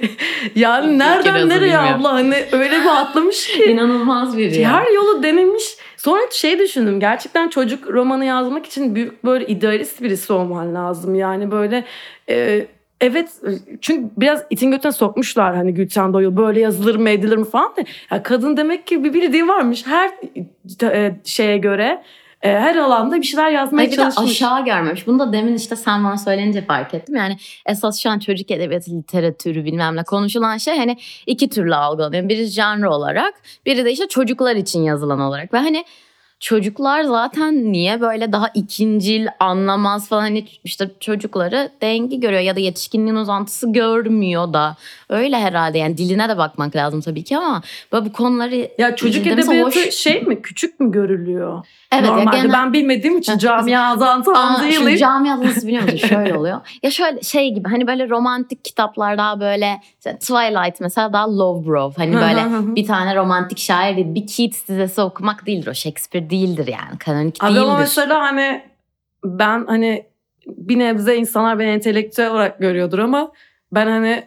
yani 0.54 0.98
nereden 0.98 1.48
nereye 1.48 1.60
bilmiyorum. 1.60 1.88
abla 2.00 2.12
hani 2.12 2.34
öyle 2.52 2.80
bir 2.80 3.00
atlamış 3.00 3.46
ki 3.46 3.64
İnanılmaz 3.68 4.36
biri 4.38 4.60
ya. 4.60 4.72
her 4.72 4.90
yolu 4.94 5.22
denemiş. 5.22 5.64
Sonra 5.96 6.20
şey 6.30 6.58
düşündüm 6.58 7.00
gerçekten 7.00 7.48
çocuk 7.48 7.88
romanı 7.90 8.24
yazmak 8.24 8.66
için 8.66 8.94
büyük 8.94 9.24
böyle 9.24 9.46
idealist 9.46 10.02
birisi 10.02 10.32
olman 10.32 10.74
lazım. 10.74 11.14
Yani 11.14 11.50
böyle 11.50 11.84
e, 12.28 12.66
evet 13.02 13.28
çünkü 13.80 14.10
biraz 14.16 14.44
itin 14.50 14.70
götüne 14.70 14.92
sokmuşlar 14.92 15.56
hani 15.56 15.74
Gülten 15.74 16.12
Doyul 16.12 16.36
böyle 16.36 16.60
yazılır 16.60 16.96
mı 16.96 17.10
edilir 17.10 17.36
mi 17.36 17.44
falan 17.44 17.76
da. 17.76 17.84
Ya 18.10 18.22
kadın 18.22 18.56
demek 18.56 18.86
ki 18.86 19.04
bir 19.04 19.14
bildiği 19.14 19.48
varmış 19.48 19.86
her 19.86 20.10
e, 20.82 21.16
şeye 21.24 21.58
göre 21.58 22.02
e, 22.42 22.48
her 22.48 22.76
alanda 22.76 23.16
bir 23.16 23.22
şeyler 23.22 23.50
yazmaya 23.50 23.78
Hayır 23.78 23.92
bir 23.92 23.96
de 23.96 24.00
çalışmış. 24.00 24.30
aşağı 24.30 24.64
görmemiş. 24.64 25.06
Bunu 25.06 25.18
da 25.18 25.32
demin 25.32 25.54
işte 25.54 25.76
sen 25.76 26.04
bana 26.04 26.16
söyleyince 26.16 26.62
fark 26.64 26.94
ettim. 26.94 27.16
Yani 27.16 27.36
esas 27.66 28.02
şu 28.02 28.10
an 28.10 28.18
çocuk 28.18 28.50
edebiyatı 28.50 28.90
literatürü 28.90 29.64
bilmem 29.64 29.96
ne 29.96 30.04
konuşulan 30.04 30.56
şey 30.56 30.78
hani 30.78 30.96
iki 31.26 31.48
türlü 31.48 31.74
algılanıyor. 31.74 32.28
Biri 32.28 32.46
janr 32.46 32.84
olarak 32.84 33.34
biri 33.66 33.84
de 33.84 33.92
işte 33.92 34.08
çocuklar 34.08 34.56
için 34.56 34.82
yazılan 34.82 35.20
olarak. 35.20 35.54
Ve 35.54 35.58
hani 35.58 35.84
çocuklar 36.46 37.02
zaten 37.02 37.72
niye 37.72 38.00
böyle 38.00 38.32
daha 38.32 38.48
ikincil 38.54 39.26
anlamaz 39.40 40.08
falan 40.08 40.20
hani 40.20 40.44
işte 40.64 40.90
çocukları 41.00 41.70
dengi 41.82 42.20
görüyor 42.20 42.40
ya 42.40 42.56
da 42.56 42.60
yetişkinliğin 42.60 43.16
uzantısı 43.16 43.72
görmüyor 43.72 44.52
da 44.52 44.76
öyle 45.08 45.36
herhalde 45.38 45.78
yani 45.78 45.96
diline 45.98 46.28
de 46.28 46.38
bakmak 46.38 46.76
lazım 46.76 47.00
tabii 47.00 47.24
ki 47.24 47.36
ama 47.38 47.62
böyle 47.92 48.04
bu 48.04 48.12
konuları 48.12 48.68
Ya 48.78 48.96
çocuk 48.96 49.26
edebiyatı 49.26 49.80
hoş- 49.80 49.90
şey 49.94 50.22
mi 50.22 50.42
küçük 50.42 50.80
mü 50.80 50.92
görülüyor? 50.92 51.66
evet 51.92 52.04
ya 52.06 52.14
Normalde 52.16 52.36
genel- 52.36 52.52
ben 52.52 52.72
bilmediğim 52.72 53.18
için 53.18 53.38
camiadan 53.38 54.22
tam 54.22 54.34
Aa, 54.36 54.62
değilim. 54.62 54.72
Şimdi 54.72 54.98
camiada 54.98 55.42
nasıl 55.44 55.66
biliyor 55.68 55.82
musun? 55.82 55.96
Şöyle 55.96 56.34
oluyor. 56.34 56.60
Ya 56.82 56.90
şöyle 56.90 57.22
şey 57.22 57.54
gibi 57.54 57.68
hani 57.68 57.86
böyle 57.86 58.08
romantik 58.08 58.64
kitaplar 58.64 59.18
daha 59.18 59.40
böyle 59.40 59.80
işte 59.98 60.18
Twilight 60.18 60.80
mesela 60.80 61.12
daha 61.12 61.38
love 61.38 61.66
bro. 61.66 61.92
Hani 61.96 62.14
böyle 62.14 62.46
bir 62.76 62.86
tane 62.86 63.16
romantik 63.16 63.58
şair 63.58 63.96
değil. 63.96 64.14
Bir 64.14 64.26
Keats 64.26 64.68
dizesi 64.68 65.00
okumak 65.00 65.46
değildir 65.46 65.66
o. 65.66 65.74
Shakespeare 65.74 66.30
değildir 66.32 66.66
yani. 66.66 66.98
Kanonik 66.98 67.44
Abi 67.44 67.50
değildir. 67.50 67.62
ama 67.62 67.76
mesela 67.78 68.20
hani 68.20 68.62
ben 69.24 69.66
hani 69.66 70.06
bir 70.46 70.78
nebze 70.78 71.16
insanlar 71.16 71.58
beni 71.58 71.70
entelektüel 71.70 72.30
olarak 72.30 72.58
görüyordur 72.58 72.98
ama 72.98 73.32
ben 73.72 73.86
hani 73.86 74.24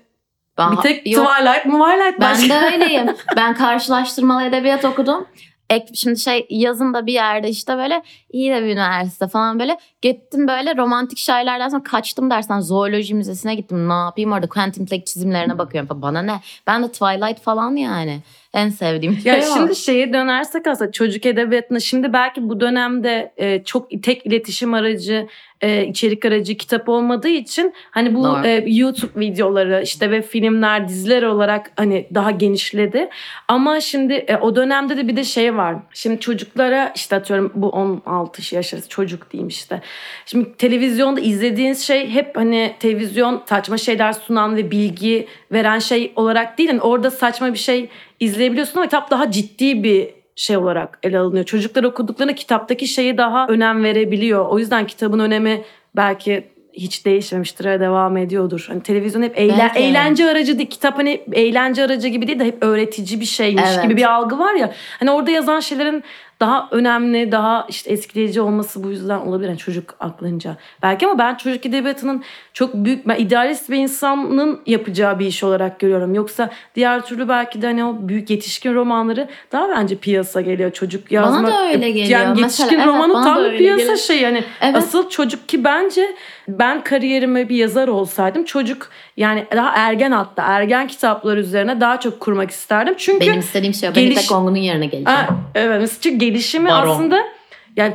Ben- 0.57 0.71
bir 0.71 0.77
tek 0.77 1.07
Yok, 1.13 1.27
Twilight, 1.27 1.61
Twilight 1.63 2.19
Ben 2.19 2.31
başka. 2.31 2.61
de 2.61 2.73
öyleyim. 2.73 3.07
Ben 3.35 3.55
karşılaştırmalı 3.55 4.43
edebiyat 4.43 4.85
okudum. 4.85 5.27
Ek, 5.69 5.85
şimdi 5.93 6.19
şey 6.19 6.47
yazında 6.49 7.05
bir 7.05 7.13
yerde 7.13 7.49
işte 7.49 7.77
böyle 7.77 8.03
iyi 8.31 8.51
de 8.51 8.63
bir 8.63 8.67
üniversite 8.67 9.27
falan 9.27 9.59
böyle 9.59 9.77
gittim 10.11 10.47
böyle 10.47 10.77
romantik 10.77 11.17
şairlerden 11.17 11.69
sonra 11.69 11.83
kaçtım 11.83 12.29
dersen 12.29 12.59
zooloji 12.59 13.15
müzesine 13.15 13.55
gittim. 13.55 13.89
Ne 13.89 13.93
yapayım 13.93 14.31
orada 14.31 14.47
Quentin 14.47 14.87
Blake 14.87 15.05
çizimlerine 15.05 15.57
bakıyorum 15.57 15.87
falan. 15.87 16.01
Bana 16.01 16.21
ne? 16.21 16.41
Ben 16.67 16.83
de 16.83 16.87
Twilight 16.87 17.39
falan 17.41 17.75
yani. 17.75 18.19
En 18.53 18.69
sevdiğim 18.69 19.19
Ya 19.25 19.41
şey 19.41 19.51
o. 19.51 19.55
şimdi 19.55 19.75
şeye 19.75 20.13
dönersek 20.13 20.67
aslında 20.67 20.91
çocuk 20.91 21.25
edebiyatına 21.25 21.79
şimdi 21.79 22.13
belki 22.13 22.49
bu 22.49 22.59
dönemde 22.59 23.33
e, 23.37 23.63
çok 23.63 24.03
tek 24.03 24.25
iletişim 24.25 24.73
aracı, 24.73 25.27
e, 25.61 25.85
içerik 25.85 26.25
aracı 26.25 26.57
kitap 26.57 26.89
olmadığı 26.89 27.27
için 27.27 27.73
hani 27.91 28.15
bu 28.15 28.23
Doğru. 28.23 28.45
e, 28.47 28.63
YouTube 28.67 29.19
videoları 29.19 29.81
işte 29.83 30.11
ve 30.11 30.21
filmler, 30.21 30.87
diziler 30.87 31.23
olarak 31.23 31.71
hani 31.75 32.07
daha 32.13 32.31
genişledi. 32.31 33.09
Ama 33.47 33.79
şimdi 33.81 34.13
e, 34.13 34.37
o 34.37 34.55
dönemde 34.55 34.97
de 34.97 35.07
bir 35.07 35.15
de 35.15 35.23
şey 35.23 35.55
var. 35.55 35.75
Şimdi 35.93 36.19
çocuklara 36.19 36.91
işte 36.95 37.15
atıyorum 37.15 37.51
bu 37.55 37.69
16 37.69 38.55
yaş 38.55 38.73
arası 38.73 38.89
çocuk 38.89 39.31
diyeyim 39.31 39.47
işte. 39.47 39.81
Şimdi 40.25 40.57
televizyonda 40.57 41.19
izlediğiniz 41.21 41.83
şey 41.83 42.09
hep 42.09 42.37
hani 42.37 42.75
televizyon 42.79 43.43
saçma 43.49 43.77
şeyler 43.77 44.13
sunan 44.13 44.55
ve 44.55 44.71
bilgi 44.71 45.27
veren 45.51 45.79
şey 45.79 46.11
olarak 46.15 46.57
değil. 46.57 46.69
Yani 46.69 46.81
orada 46.81 47.11
saçma 47.11 47.53
bir 47.53 47.57
şey 47.59 47.89
izleyebiliyorsun 48.19 48.77
ama 48.77 48.85
kitap 48.85 49.11
daha 49.11 49.31
ciddi 49.31 49.83
bir 49.83 50.09
şey 50.35 50.57
olarak 50.57 50.99
ele 51.03 51.19
alınıyor. 51.19 51.45
Çocuklar 51.45 51.83
okuduklarında 51.83 52.35
kitaptaki 52.35 52.87
şeyi 52.87 53.17
daha 53.17 53.47
önem 53.47 53.83
verebiliyor. 53.83 54.45
O 54.49 54.59
yüzden 54.59 54.87
kitabın 54.87 55.19
önemi 55.19 55.61
belki 55.95 56.43
hiç 56.73 57.05
değişmemiştir 57.05 57.65
devam 57.65 58.17
ediyordur. 58.17 58.65
Hani 58.67 58.83
televizyon 58.83 59.21
hep 59.21 59.37
eğlen- 59.37 59.59
Belki. 59.59 59.79
eğlence 59.79 60.25
aracı 60.25 60.57
değil. 60.57 60.69
Kitap 60.69 60.97
hani 60.97 61.21
eğlence 61.33 61.83
aracı 61.83 62.07
gibi 62.07 62.27
değil 62.27 62.39
de 62.39 62.45
hep 62.45 62.57
öğretici 62.63 63.19
bir 63.19 63.25
şeymiş 63.25 63.63
Evet. 63.73 63.83
gibi 63.83 63.97
bir 63.97 64.13
algı 64.13 64.39
var 64.39 64.53
ya. 64.53 64.73
Hani 64.99 65.11
orada 65.11 65.31
yazan 65.31 65.59
şeylerin 65.59 66.03
daha 66.39 66.67
önemli, 66.71 67.31
daha 67.31 67.65
işte 67.69 67.91
etkileyici 67.93 68.41
olması 68.41 68.83
bu 68.83 68.89
yüzden 68.89 69.17
olabilir. 69.19 69.47
Yani 69.49 69.57
çocuk 69.57 69.95
aklınca. 69.99 70.57
Belki 70.81 71.07
ama 71.07 71.17
ben 71.19 71.35
çocuk 71.35 71.65
edebiyatının 71.65 72.23
çok 72.53 72.73
büyük, 72.73 73.07
ben 73.07 73.15
idealist 73.15 73.69
bir 73.69 73.75
insanın 73.77 74.61
yapacağı 74.65 75.19
bir 75.19 75.25
iş 75.25 75.43
olarak 75.43 75.79
görüyorum. 75.79 76.13
Yoksa 76.13 76.49
diğer 76.75 77.05
türlü 77.05 77.29
belki 77.29 77.61
de 77.61 77.65
hani 77.67 77.85
o 77.85 77.95
büyük 77.99 78.29
yetişkin 78.29 78.73
romanları 78.73 79.27
daha 79.51 79.69
bence 79.69 79.95
piyasa 79.95 80.41
geliyor. 80.41 80.71
Çocuk 80.71 81.11
yazmak. 81.11 81.51
da 81.51 81.67
öyle 81.67 81.91
geliyor. 81.91 82.07
Yani 82.19 82.27
Mesela 82.29 82.41
yetişkin 82.45 82.75
evet, 82.75 82.87
romanı 82.87 83.13
bana 83.13 83.23
tam 83.23 83.43
bir 83.43 83.57
piyasa 83.57 83.81
geliyor. 83.81 83.97
şey. 83.97 84.21
Yani 84.21 84.43
Evet. 84.61 84.75
asıl 84.75 85.09
çocuk 85.09 85.49
ki 85.49 85.63
bence 85.63 86.15
ben 86.47 86.83
kariyerime 86.83 87.49
bir 87.49 87.55
yazar 87.55 87.87
olsaydım 87.87 88.45
çocuk 88.45 88.89
yani 89.17 89.45
daha 89.55 89.71
ergen 89.75 90.11
hatta 90.11 90.43
ergen 90.43 90.87
kitaplar 90.87 91.37
üzerine 91.37 91.81
daha 91.81 91.99
çok 91.99 92.19
kurmak 92.19 92.51
isterdim. 92.51 92.93
Çünkü 92.97 93.27
Benim 93.27 93.39
istediğim 93.39 93.73
şey 93.73 93.89
o. 93.89 93.95
Ben 93.95 94.01
geliş- 94.03 94.17
İpek 94.19 94.31
Ongun'un 94.31 94.55
yerine 94.55 94.85
geleceğim. 94.85 95.05
Ha, 95.19 95.27
evet 95.55 95.77
mesela 95.81 95.97
çünkü 96.01 96.25
gelişimi 96.35 96.69
Baron. 96.69 96.91
aslında 96.91 97.27
yani 97.75 97.93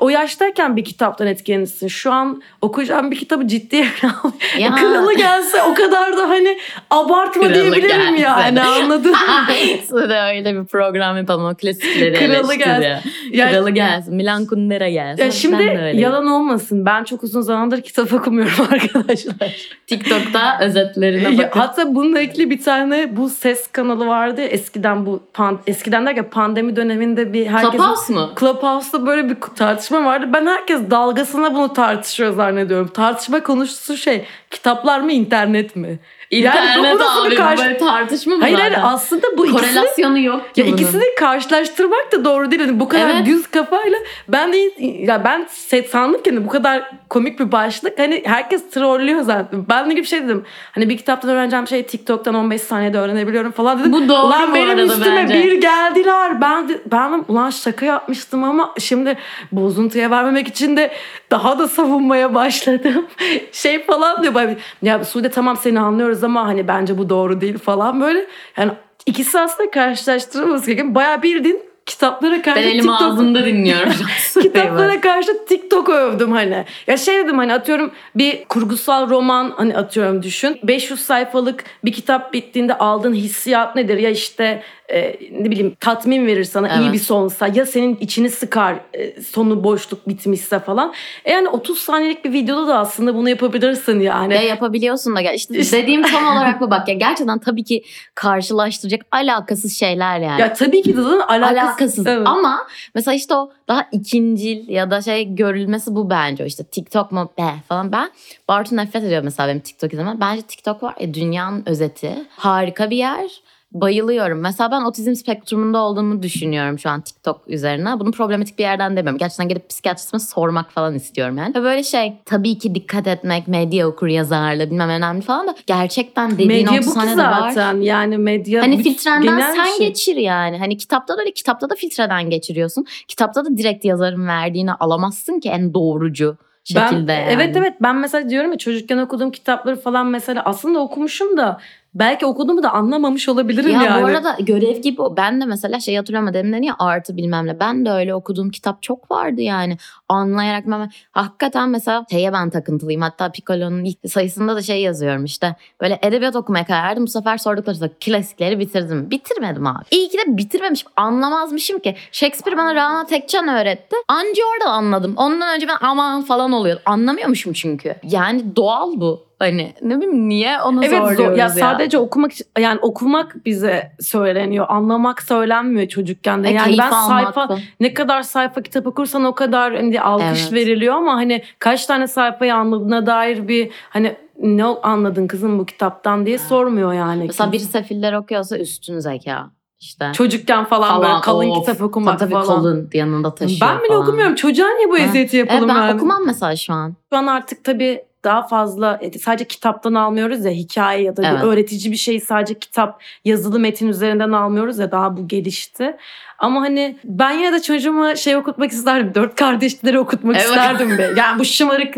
o 0.00 0.08
yaştayken 0.08 0.76
bir 0.76 0.84
kitaptan 0.84 1.26
etkilenirsin. 1.26 1.88
Şu 1.88 2.12
an 2.12 2.42
okuyacağım 2.60 3.10
bir 3.10 3.16
kitabı 3.18 3.46
ciddiye 3.48 3.86
al. 4.04 4.30
Ya. 4.58 4.74
Kralı 4.74 5.14
gelse 5.14 5.62
o 5.62 5.74
kadar 5.74 6.16
da 6.16 6.28
hani 6.28 6.58
abartma 6.90 7.42
Kralı 7.42 7.54
diyebilirim 7.54 8.16
gelse. 8.16 8.22
yani 8.22 8.62
anladın 8.62 9.10
mı? 9.10 9.16
Size 9.82 10.18
öyle 10.36 10.54
bir 10.60 10.64
program 10.66 11.16
yapalım 11.16 11.44
o 11.46 11.54
klasikleri 11.54 12.14
Kralı 12.14 12.54
gelsin. 12.54 13.10
Yani- 13.32 13.52
Kralı 13.52 13.70
gelsin. 13.70 14.14
Milan 14.14 14.46
Kundera 14.46 14.88
gelsin. 14.88 15.24
Ya 15.24 15.30
şimdi 15.30 15.92
yalan 15.94 16.26
olmasın. 16.26 16.86
Ben 16.86 17.04
çok 17.04 17.22
uzun 17.24 17.40
zamandır 17.40 17.80
kitap 17.82 18.12
okumuyorum 18.12 18.66
arkadaşlar. 18.72 19.70
TikTok'ta 19.86 20.58
özetlerine 20.60 21.30
Ya, 21.32 21.38
bakın. 21.38 21.60
hatta 21.60 21.94
bununla 21.94 22.20
ilgili 22.20 22.50
bir 22.50 22.62
tane 22.62 23.16
bu 23.16 23.28
ses 23.28 23.66
kanalı 23.72 24.06
vardı 24.06 24.40
ya 24.40 24.46
eskiden 24.46 25.06
bu 25.06 25.22
pan, 25.34 25.58
eskiden 25.66 26.06
derken 26.06 26.30
pandemi 26.30 26.76
döneminde 26.76 27.32
bir 27.32 27.46
herkes 27.46 27.70
Clubhouse 27.72 28.12
mu? 28.12 28.30
Clubhouse'da 28.40 29.06
böyle 29.06 29.28
bir 29.30 29.36
tartışma 29.56 29.89
vardı. 29.96 30.30
Ben 30.32 30.46
herkes 30.46 30.90
dalgasına 30.90 31.54
bunu 31.54 31.72
tartışıyor 31.72 32.32
zannediyorum. 32.32 32.88
Tartışma 32.88 33.42
konusu 33.42 33.96
şey 33.96 34.24
kitaplar 34.50 35.00
mı 35.00 35.12
internet 35.12 35.76
mi? 35.76 35.98
İnternet 36.30 36.94
bu 36.94 36.98
nasıl 36.98 37.30
bir 37.30 37.36
karşı- 37.36 37.62
böyle 37.62 37.76
tartışma 37.76 38.34
mı 38.36 38.42
Hayır 38.42 38.58
hayır 38.58 38.76
aslında 38.82 39.26
bu 39.38 39.46
ikisini 39.46 39.70
Korelasyonu 39.74 40.18
yok 40.18 40.54
ki 40.54 40.60
ya 40.60 40.66
bunun. 40.66 40.76
ikisini 40.76 41.02
karşılaştırmak 41.18 42.12
da 42.12 42.24
doğru 42.24 42.50
değil. 42.50 42.62
Hani 42.62 42.80
bu 42.80 42.88
kadar 42.88 43.10
Evet. 43.10 43.26
düz 43.26 43.46
kafayla 43.46 43.98
ben 44.28 44.52
de 44.52 44.56
ya 44.82 45.24
ben 45.24 45.46
set 45.50 45.90
sandım 45.90 46.22
ki 46.22 46.30
hani 46.30 46.44
bu 46.44 46.48
kadar 46.48 46.90
komik 47.08 47.40
bir 47.40 47.52
başlık 47.52 47.98
hani 47.98 48.22
herkes 48.26 48.70
trollüyor 48.70 49.20
zaten. 49.22 49.64
Ben 49.68 49.90
de 49.90 49.94
gibi 49.94 50.06
şey 50.06 50.24
dedim. 50.24 50.44
Hani 50.72 50.88
bir 50.88 50.96
kitaptan 50.96 51.30
öğreneceğim 51.30 51.66
şey 51.68 51.82
TikTok'tan 51.86 52.34
15 52.34 52.60
saniyede 52.62 52.98
öğrenebiliyorum 52.98 53.52
falan 53.52 53.78
dedim. 53.80 53.92
Bu 53.92 54.08
doğru 54.08 54.26
Ulan 54.26 54.54
benim 54.54 54.78
üstüme 54.78 55.16
bence. 55.16 55.34
bir 55.34 55.60
geldiler. 55.60 56.40
Ben 56.40 56.68
de, 56.68 56.80
ben 56.92 57.24
ulan 57.28 57.50
şaka 57.50 57.86
yapmıştım 57.86 58.44
ama 58.44 58.74
şimdi 58.78 59.18
bozuntuya 59.52 60.10
vermemek 60.10 60.48
için 60.48 60.76
de 60.76 60.90
daha 61.30 61.58
da 61.58 61.68
savunmaya 61.68 62.34
başladım. 62.34 63.06
şey 63.52 63.84
falan 63.84 64.22
diyor. 64.22 64.50
Ya 64.82 65.04
Sude 65.04 65.28
tamam 65.30 65.56
seni 65.56 65.80
anlıyoruz 65.80 66.19
ama 66.24 66.46
hani 66.46 66.68
bence 66.68 66.98
bu 66.98 67.08
doğru 67.08 67.40
değil 67.40 67.58
falan 67.58 68.00
böyle. 68.00 68.26
Yani 68.56 68.72
ikisi 69.06 69.40
aslında 69.40 69.70
karşılaştırılması 69.70 70.66
gereken 70.66 70.94
bayağı 70.94 71.22
bildiğin 71.22 71.70
kitaplara 71.86 72.42
karşı 72.42 72.60
Ben 72.60 72.68
elim 72.68 72.80
TikTok 72.80 73.02
ağzımda 73.02 73.46
dinliyorum. 73.46 73.92
kitaplara 74.42 75.00
karşı 75.00 75.44
TikTok 75.48 75.88
övdüm 75.88 76.32
hani. 76.32 76.64
Ya 76.86 76.96
şey 76.96 77.24
dedim 77.24 77.38
hani 77.38 77.52
atıyorum 77.52 77.90
bir 78.14 78.44
kurgusal 78.44 79.10
roman 79.10 79.54
hani 79.56 79.76
atıyorum 79.76 80.22
düşün. 80.22 80.58
500 80.62 81.00
sayfalık 81.00 81.64
bir 81.84 81.92
kitap 81.92 82.32
bittiğinde 82.32 82.78
aldığın 82.78 83.14
hissiyat 83.14 83.76
nedir? 83.76 83.98
Ya 83.98 84.10
işte 84.10 84.62
e, 84.92 85.18
ne 85.32 85.50
bileyim 85.50 85.76
tatmin 85.80 86.26
verir 86.26 86.44
sana 86.44 86.68
iyi 86.68 86.82
Evet. 86.82 86.92
bir 86.92 86.98
sonsa 86.98 87.46
ya 87.46 87.66
senin 87.66 87.96
içini 88.00 88.30
sıkar 88.30 88.76
e, 88.94 89.22
sonu 89.22 89.64
boşluk 89.64 90.08
bitmişse 90.08 90.58
falan. 90.58 90.92
E 91.24 91.32
yani 91.32 91.48
30 91.48 91.78
saniyelik 91.78 92.24
bir 92.24 92.32
videoda 92.32 92.66
da 92.68 92.78
aslında 92.78 93.14
bunu 93.14 93.28
yapabilirsin 93.28 94.00
yani. 94.00 94.34
Ya 94.34 94.42
yapabiliyorsun 94.42 95.16
da. 95.16 95.20
İşte, 95.32 95.58
İşte- 95.58 95.82
dediğim 95.82 96.02
tam 96.02 96.26
olarak 96.36 96.60
bu 96.60 96.70
bak 96.70 96.88
ya. 96.88 96.94
Gerçekten 96.94 97.38
tabii 97.38 97.64
ki 97.64 97.82
karşılaştıracak 98.14 99.00
alakasız 99.12 99.78
şeyler 99.78 100.20
yani. 100.20 100.40
Ya 100.40 100.52
tabii 100.52 100.82
ki 100.82 100.96
de 100.96 101.00
alakasız. 101.00 101.58
alakasız. 101.58 102.06
Evet. 102.06 102.26
Ama 102.28 102.66
mesela 102.94 103.14
işte 103.14 103.34
o 103.34 103.52
daha 103.68 103.86
ikincil 103.92 104.68
ya 104.68 104.90
da 104.90 105.02
şey 105.02 105.34
görülmesi 105.34 105.94
bu 105.94 106.10
bence. 106.10 106.46
İşte 106.46 106.64
TikTok 106.64 107.12
mu 107.12 107.32
be 107.38 107.54
falan. 107.68 107.92
Ben 107.92 108.10
Bartu 108.48 108.76
nefret 108.76 109.04
ediyor 109.04 109.22
mesela 109.22 109.48
benim 109.48 109.60
TikTok 109.60 109.92
izlemem. 109.92 110.16
Bence 110.20 110.42
TikTok 110.42 110.82
var 110.82 110.94
ya 111.00 111.14
dünyanın 111.14 111.62
özeti. 111.66 112.10
Harika 112.36 112.90
bir 112.90 112.96
yer. 112.96 113.30
Bayılıyorum. 113.72 114.40
Mesela 114.40 114.70
ben 114.70 114.82
otizm 114.82 115.14
spektrumunda 115.14 115.78
olduğumu 115.78 116.22
düşünüyorum 116.22 116.78
şu 116.78 116.90
an 116.90 117.00
TikTok 117.00 117.42
üzerine. 117.46 118.00
Bunu 118.00 118.10
problematik 118.12 118.58
bir 118.58 118.62
yerden 118.62 118.96
demiyorum. 118.96 119.18
Gerçekten 119.18 119.48
gidip 119.48 119.68
psikiyatristime 119.68 120.20
sormak 120.20 120.70
falan 120.70 120.94
istiyorum 120.94 121.38
yani. 121.38 121.54
Ve 121.54 121.62
böyle 121.62 121.82
şey 121.82 122.12
tabii 122.24 122.58
ki 122.58 122.74
dikkat 122.74 123.06
etmek, 123.06 123.48
medya 123.48 123.88
okur 123.88 124.06
yazarlığı 124.06 124.70
bilmem 124.70 124.88
önemli 124.88 125.22
falan 125.22 125.48
da 125.48 125.54
gerçekten 125.66 126.30
dediğin 126.30 126.48
medya 126.48 126.80
30 126.80 126.96
bu 126.96 127.00
ki 127.00 127.06
var. 127.06 127.50
zaten 127.50 127.80
yani 127.80 128.18
medya 128.18 128.62
Hani 128.62 128.82
filtrenden 128.82 129.54
sen 129.54 129.64
şey. 129.78 129.88
geçir 129.88 130.16
yani. 130.16 130.58
Hani 130.58 130.76
kitapta 130.76 131.16
da 131.16 131.20
öyle 131.20 131.32
kitapta 131.32 131.70
da 131.70 131.74
filtreden 131.74 132.30
geçiriyorsun. 132.30 132.86
Kitapta 133.08 133.44
da 133.44 133.56
direkt 133.56 133.84
yazarın 133.84 134.26
verdiğini 134.26 134.72
alamazsın 134.72 135.40
ki 135.40 135.48
en 135.48 135.74
doğrucu 135.74 136.36
şekilde 136.64 137.06
Ben, 137.08 137.20
yani. 137.20 137.28
Evet 137.30 137.56
evet 137.56 137.74
ben 137.82 137.96
mesela 137.96 138.30
diyorum 138.30 138.52
ya 138.52 138.58
çocukken 138.58 138.98
okuduğum 138.98 139.30
kitapları 139.30 139.80
falan 139.80 140.06
mesela 140.06 140.42
aslında 140.44 140.78
okumuşum 140.78 141.36
da 141.36 141.60
belki 141.94 142.26
okuduğumu 142.26 142.62
da 142.62 142.70
anlamamış 142.72 143.28
olabilirim 143.28 143.70
Ya 143.70 143.82
yani. 143.82 144.02
bu 144.02 144.06
arada 144.06 144.36
görev 144.40 144.76
gibi. 144.76 145.02
Ben 145.16 145.40
de 145.40 145.44
mesela 145.44 145.80
şey 145.80 145.96
hatırlıyorum 145.96 146.34
demin 146.34 146.62
ya 146.62 146.74
artı 146.78 147.16
bilmem 147.16 147.46
ne. 147.46 147.60
Ben 147.60 147.86
de 147.86 147.90
öyle 147.90 148.14
okuduğum 148.14 148.50
kitap 148.50 148.82
çok 148.82 149.10
vardı 149.10 149.40
yani. 149.40 149.76
Anlayarak 150.08 150.66
ben 150.66 150.90
hakikaten 151.12 151.68
mesela 151.68 152.06
şeye 152.10 152.32
ben 152.32 152.50
takıntılıyım. 152.50 153.02
Hatta 153.02 153.32
Piccolo'nun 153.32 153.84
ilk 153.84 153.98
sayısında 154.10 154.56
da 154.56 154.62
şey 154.62 154.82
yazıyorum 154.82 155.24
işte. 155.24 155.56
Böyle 155.80 155.98
edebiyat 156.02 156.36
okumaya 156.36 156.66
karar 156.66 156.82
verdim. 156.82 157.02
Bu 157.02 157.10
sefer 157.10 157.38
sordukları 157.38 157.76
soru 157.76 157.90
klasikleri 158.00 158.58
bitirdim. 158.58 159.10
Bitirmedim 159.10 159.66
abi. 159.66 159.84
İyi 159.90 160.08
ki 160.08 160.18
de 160.18 160.36
bitirmemişim. 160.36 160.88
Anlamazmışım 160.96 161.78
ki. 161.78 161.96
Shakespeare 162.12 162.56
bana 162.56 162.74
Rana 162.74 163.06
Tekcan 163.06 163.48
öğretti. 163.48 163.96
Anca 164.08 164.42
orada 164.54 164.70
anladım. 164.70 165.14
Ondan 165.16 165.54
önce 165.54 165.68
ben 165.68 165.76
aman 165.80 166.22
falan 166.22 166.52
oluyordu. 166.52 166.82
Anlamıyormuşum 166.86 167.52
çünkü. 167.52 167.94
Yani 168.02 168.56
doğal 168.56 169.00
bu. 169.00 169.29
Hani 169.40 169.74
ne 169.82 169.96
bileyim 169.96 170.28
niye 170.28 170.60
onu 170.62 170.84
Evet 170.84 170.98
zor. 170.98 171.06
zorluyoruz 171.08 171.38
Ya, 171.38 171.44
ya. 171.44 171.48
sadece 171.48 171.98
okumak 171.98 172.32
için- 172.32 172.46
yani 172.58 172.78
okumak 172.82 173.46
bize 173.46 173.92
söyleniyor. 174.00 174.66
Anlamak 174.68 175.22
söylenmiyor 175.22 175.88
çocukken 175.88 176.44
de. 176.44 176.48
E, 176.48 176.52
Yani 176.52 176.76
ben 176.78 176.90
sayfa 176.90 177.58
ne 177.80 177.94
kadar 177.94 178.22
sayfa 178.22 178.62
kitap 178.62 178.86
okursan 178.86 179.24
o 179.24 179.34
kadar 179.34 179.76
hani 179.76 180.00
alkış 180.00 180.42
Evet. 180.42 180.52
veriliyor 180.52 180.94
ama 180.94 181.14
hani 181.14 181.42
kaç 181.58 181.86
tane 181.86 182.06
sayfayı 182.06 182.54
anladığına 182.54 183.06
dair 183.06 183.48
bir 183.48 183.70
hani 183.90 184.16
ne 184.42 184.64
anladın 184.64 185.26
kızım 185.26 185.58
bu 185.58 185.66
kitaptan 185.66 186.26
diye 186.26 186.38
sormuyor 186.38 186.92
yani. 186.92 187.24
Mesela 187.26 187.50
kimse. 187.50 187.52
biri 187.64 187.70
sefiller 187.72 188.12
okuyorsa 188.12 188.58
üstün 188.58 188.98
zeka. 188.98 189.50
İşte. 189.82 190.12
çocukken 190.14 190.64
falan, 190.64 190.88
Falan, 190.88 191.02
böyle 191.10 191.20
kalın 191.20 191.50
of. 191.50 191.58
kitap 191.66 191.82
okumak 191.82 192.18
tabii, 192.18 192.32
tabii 192.32 192.44
falan. 192.46 192.60
kolun 192.60 192.90
yanında 192.94 193.34
taşıyor 193.34 193.60
Ben 193.70 193.78
bile 193.78 193.88
falan. 193.88 194.02
okumuyorum. 194.02 194.34
Çocuğa 194.34 194.68
niye 194.68 194.88
bu 194.90 194.94
Ha. 194.94 194.98
eziyeti 194.98 195.38
Evet, 195.38 195.50
yapalım 195.50 195.68
ben 195.68 195.74
yani? 195.74 195.94
okumam 195.96 196.22
mesela 196.26 196.56
şu 196.56 196.72
an. 196.72 196.94
Şu 197.12 197.18
an 197.18 197.26
artık 197.26 197.64
tabii 197.64 198.02
daha 198.24 198.42
fazla 198.46 198.98
e, 199.02 199.18
sadece 199.18 199.44
kitaptan 199.44 199.94
almıyoruz 199.94 200.44
ya 200.44 200.50
hikaye 200.50 201.02
ya 201.02 201.16
da 201.16 201.22
Evet. 201.26 201.42
bir 201.42 201.46
öğretici 201.46 201.92
bir 201.92 201.96
şeyi 201.96 202.20
sadece 202.20 202.58
kitap 202.58 203.02
yazılı 203.24 203.60
metin 203.60 203.88
üzerinden 203.88 204.32
almıyoruz 204.32 204.78
ya 204.78 204.92
daha 204.92 205.16
bu 205.16 205.28
gelişti. 205.28 205.96
Ama 206.38 206.60
hani 206.60 206.96
ben 207.04 207.30
yine 207.30 207.52
de 207.52 207.62
çocuğuma 207.62 208.16
şey 208.16 208.36
okutmak 208.36 208.70
isterdim. 208.72 209.12
Dört 209.14 209.34
kardeşleri 209.34 209.98
okutmak 209.98 210.36
Evet. 210.36 210.46
isterdim 210.46 210.98
be. 210.98 211.10
Yani 211.16 211.38
bu 211.38 211.44
şımarık 211.44 211.94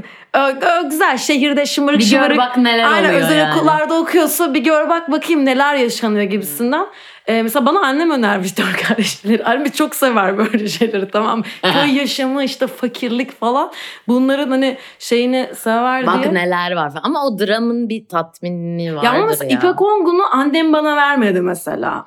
güzel 0.90 1.18
şehirde 1.18 1.66
şımarık 1.66 1.98
Bir 2.00 2.04
gör 2.04 2.10
şımarık. 2.10 2.38
bak 2.38 2.56
neler 2.56 2.92
Aynen 2.92 3.08
oluyor 3.08 3.20
özel 3.24 3.38
yani. 3.38 3.54
okullarda 3.54 3.94
okuyorsa 3.94 4.54
bir 4.54 4.60
gör 4.64 4.88
bak 4.88 5.10
bakayım 5.10 5.44
neler 5.44 5.74
yaşanıyor 5.74 6.22
gibisinden. 6.22 6.86
Ee, 7.26 7.42
mesela 7.42 7.66
bana 7.66 7.80
annem 7.86 8.10
önermiş 8.10 8.58
dört 8.58 8.76
kardeşleri. 8.82 9.44
Annem 9.52 9.70
çok 9.70 9.94
sever 9.94 10.38
böyle 10.38 10.68
şeyleri 10.68 11.10
tamam? 11.10 11.42
Köy 11.62 11.96
yaşamı 11.96 12.44
işte 12.44 12.66
fakirlik 12.66 13.40
falan. 13.40 13.72
Bunların 14.08 14.50
hani 14.50 14.76
şeyini 14.98 15.50
sever 15.56 16.06
Bak 16.06 16.22
diye. 16.22 16.34
neler 16.34 16.72
var 16.72 16.90
falan. 16.90 17.02
Ama 17.04 17.26
o 17.26 17.38
dramın 17.38 17.88
bir 17.88 18.08
tatmini 18.08 18.96
vardır 18.96 19.06
Ya 19.06 19.12
ya. 19.12 19.18
ama 19.18 19.26
mesela 19.26 19.54
İpek 19.54 19.82
Ongun'u 19.82 20.22
annem 20.32 20.72
bana 20.72 20.96
vermedi 20.96 21.40
mesela. 21.40 22.06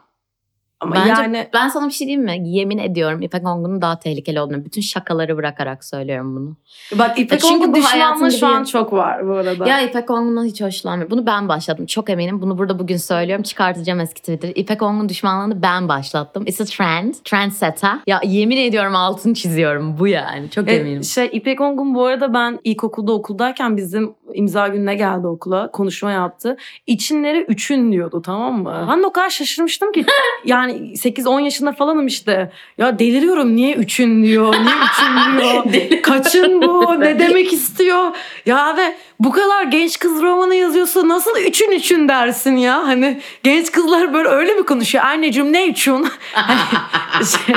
Ama 0.85 0.95
Bence 0.95 1.21
yani 1.21 1.47
ben 1.53 1.67
sana 1.67 1.87
bir 1.87 1.91
şey 1.93 2.07
diyeyim 2.07 2.25
mi? 2.25 2.39
Yemin 2.49 2.77
ediyorum 2.77 3.21
İpek 3.21 3.47
Ongun'un 3.47 3.81
daha 3.81 3.99
tehlikeli 3.99 4.39
olduğunu. 4.41 4.65
Bütün 4.65 4.81
şakaları 4.81 5.37
bırakarak 5.37 5.85
söylüyorum 5.85 6.35
bunu. 6.35 6.55
bak 6.99 7.19
İpek 7.19 7.39
Çünkü 7.41 7.55
Ongun 7.55 7.73
düşmanlığı 7.73 8.31
şu 8.31 8.47
an 8.47 8.63
çok 8.63 8.93
var 8.93 9.27
bu 9.27 9.33
arada. 9.33 9.67
Ya 9.67 9.81
İpek 9.81 10.09
Ongun'dan 10.11 10.45
hiç 10.45 10.61
hoşlanmıyorum. 10.61 11.11
Bunu 11.11 11.25
ben 11.25 11.49
başlattım. 11.49 11.85
Çok 11.85 12.09
eminim. 12.09 12.41
Bunu 12.41 12.57
burada 12.57 12.79
bugün 12.79 12.97
söylüyorum. 12.97 13.43
Çıkartacağım 13.43 13.99
eski 13.99 14.21
Twitter'ı. 14.21 14.51
İpek 14.51 14.81
Ongun 14.81 15.09
düşmanlığını 15.09 15.61
ben 15.61 15.89
başlattım. 15.89 16.43
It's 16.47 16.61
a 16.61 16.65
trend. 16.65 17.13
Trendsetter. 17.23 17.95
Ya 18.07 18.21
yemin 18.23 18.57
ediyorum 18.57 18.95
altını 18.95 19.33
çiziyorum. 19.33 19.99
Bu 19.99 20.07
yani. 20.07 20.49
Çok 20.49 20.69
E, 20.69 20.73
eminim. 20.75 21.03
şey 21.03 21.29
İpek 21.31 21.61
Ongun 21.61 21.95
bu 21.95 22.05
arada 22.05 22.33
ben 22.33 22.59
ilkokulda 22.63 23.11
okuldayken 23.13 23.77
bizim 23.77 24.15
imza 24.33 24.67
gününe 24.67 24.95
geldi 24.95 25.27
okula 25.27 25.71
konuşma 25.71 26.11
yaptı. 26.11 26.57
İçinlere 26.87 27.41
üçün 27.43 27.91
diyordu 27.91 28.21
tamam 28.25 28.63
mı? 28.63 28.87
Ben 28.89 29.01
de 29.03 29.05
o 29.07 29.11
kadar 29.11 29.29
şaşırmıştım 29.29 29.91
ki 29.91 30.05
yani 30.45 30.74
8-10 30.75 31.41
yaşında 31.41 31.71
falanım 31.71 32.07
işte. 32.07 32.51
Ya 32.77 32.99
deliriyorum 32.99 33.55
niye 33.55 33.75
üçün 33.75 34.23
diyor 34.23 34.53
niye 34.53 34.75
üçün 34.93 35.73
diyor. 35.89 36.01
Kaçın 36.01 36.61
bu 36.61 36.99
ne 36.99 37.19
demek 37.19 37.53
istiyor. 37.53 38.11
Ya 38.45 38.77
ve 38.77 38.95
bu 39.19 39.31
kadar 39.31 39.63
genç 39.63 39.99
kız 39.99 40.21
romanı 40.21 40.55
yazıyorsa 40.55 41.07
nasıl 41.07 41.37
üçün 41.37 41.71
üçün 41.71 42.07
dersin 42.07 42.57
ya. 42.57 42.87
Hani 42.87 43.21
genç 43.43 43.71
kızlar 43.71 44.13
böyle 44.13 44.29
öyle 44.29 44.53
mi 44.53 44.63
konuşuyor? 44.63 45.03
Anneciğim 45.03 45.53
ne 45.53 45.67
üçün? 45.67 46.07
Hani 46.33 47.25
şey, 47.25 47.55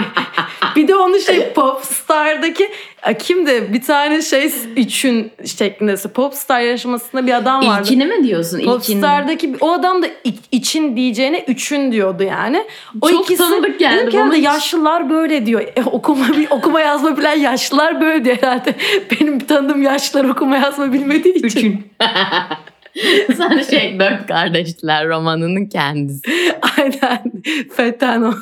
bir 0.77 0.89
de 0.89 0.97
onu 0.97 1.19
şey 1.21 1.53
Popstar'daki 1.53 2.71
e, 3.07 3.19
kimdi? 3.19 3.69
Bir 3.73 3.83
tane 3.83 4.23
şey 4.23 4.53
üçün 4.77 5.33
şeklinde 5.59 5.95
Popstar 6.15 6.61
yarışmasında 6.61 7.27
bir 7.27 7.33
adam 7.37 7.67
vardı. 7.67 7.83
İlkini 7.83 8.07
mi 8.07 8.25
diyorsun? 8.25 8.59
İlkini. 8.59 8.73
Popstar'daki 8.73 9.55
bir- 9.55 9.59
o 9.61 9.73
adam 9.73 10.03
da 10.03 10.07
için 10.53 10.97
diyeceğine 10.97 11.45
üçün 11.49 11.93
diyordu 11.93 12.23
yani. 12.23 12.65
O 13.01 13.11
Çok 13.11 13.39
tanıdık 13.39 13.79
geldi 13.79 13.97
Dedim 13.99 14.11
ki 14.11 14.19
herhalde 14.19 14.37
hiç. 14.37 14.45
yaşlılar 14.45 15.11
böyle 15.11 15.47
diyor. 15.47 15.61
E, 15.77 15.83
okuma 15.83 16.27
okuma 16.51 16.81
yazma 16.81 17.17
bilen 17.19 17.39
yaşlılar 17.39 18.01
böyle 18.01 18.25
diyor 18.25 18.37
herhalde. 18.41 18.75
Benim 19.21 19.39
tanıdığım 19.39 19.83
yaşlılar 19.83 20.25
okuma 20.25 20.57
yazma 20.57 20.93
bilmediği 20.93 21.35
için. 21.35 21.47
Üçün. 21.49 21.87
Sen 23.37 23.63
şey 23.71 23.99
dört 24.01 24.27
kardeşler 24.27 25.09
romanının 25.09 25.67
kendisi. 25.67 26.23
Aynen. 26.79 27.33
Fetten 27.77 28.23
o. 28.23 28.33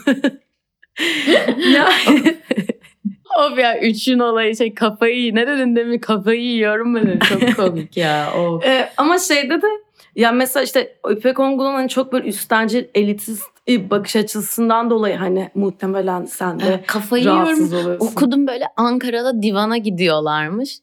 ya, 1.74 1.88
Of 3.38 3.58
ya 3.58 3.80
üçün 3.80 4.18
olayı 4.18 4.56
şey 4.56 4.74
kafayı 4.74 5.34
ne 5.34 5.46
dedin 5.46 5.76
demin 5.76 5.98
kafayı 5.98 6.40
yiyorum 6.40 6.90
mu 6.92 7.00
dedin. 7.02 7.18
Çok 7.18 7.56
komik 7.56 7.96
ya. 7.96 8.32
Of. 8.38 8.64
e, 8.66 8.88
ama 8.96 9.18
şeyde 9.18 9.62
de 9.62 9.66
ya 10.16 10.32
mesela 10.32 10.64
işte 10.64 10.96
İpek 11.10 11.40
Ongun'un 11.40 11.74
hani 11.74 11.88
çok 11.88 12.12
böyle 12.12 12.28
üstencil 12.28 12.84
elitist 12.94 13.44
bakış 13.68 14.16
açısından 14.16 14.90
dolayı 14.90 15.16
hani 15.16 15.50
muhtemelen 15.54 16.24
sen 16.24 16.60
de 16.60 16.80
Kafayı 16.86 17.22
yiyorum. 17.22 17.42
rahatsız 17.42 17.72
oluyorsun. 17.74 18.06
Okudum 18.06 18.46
böyle 18.46 18.64
Ankara'da 18.76 19.42
divana 19.42 19.76
gidiyorlarmış. 19.76 20.78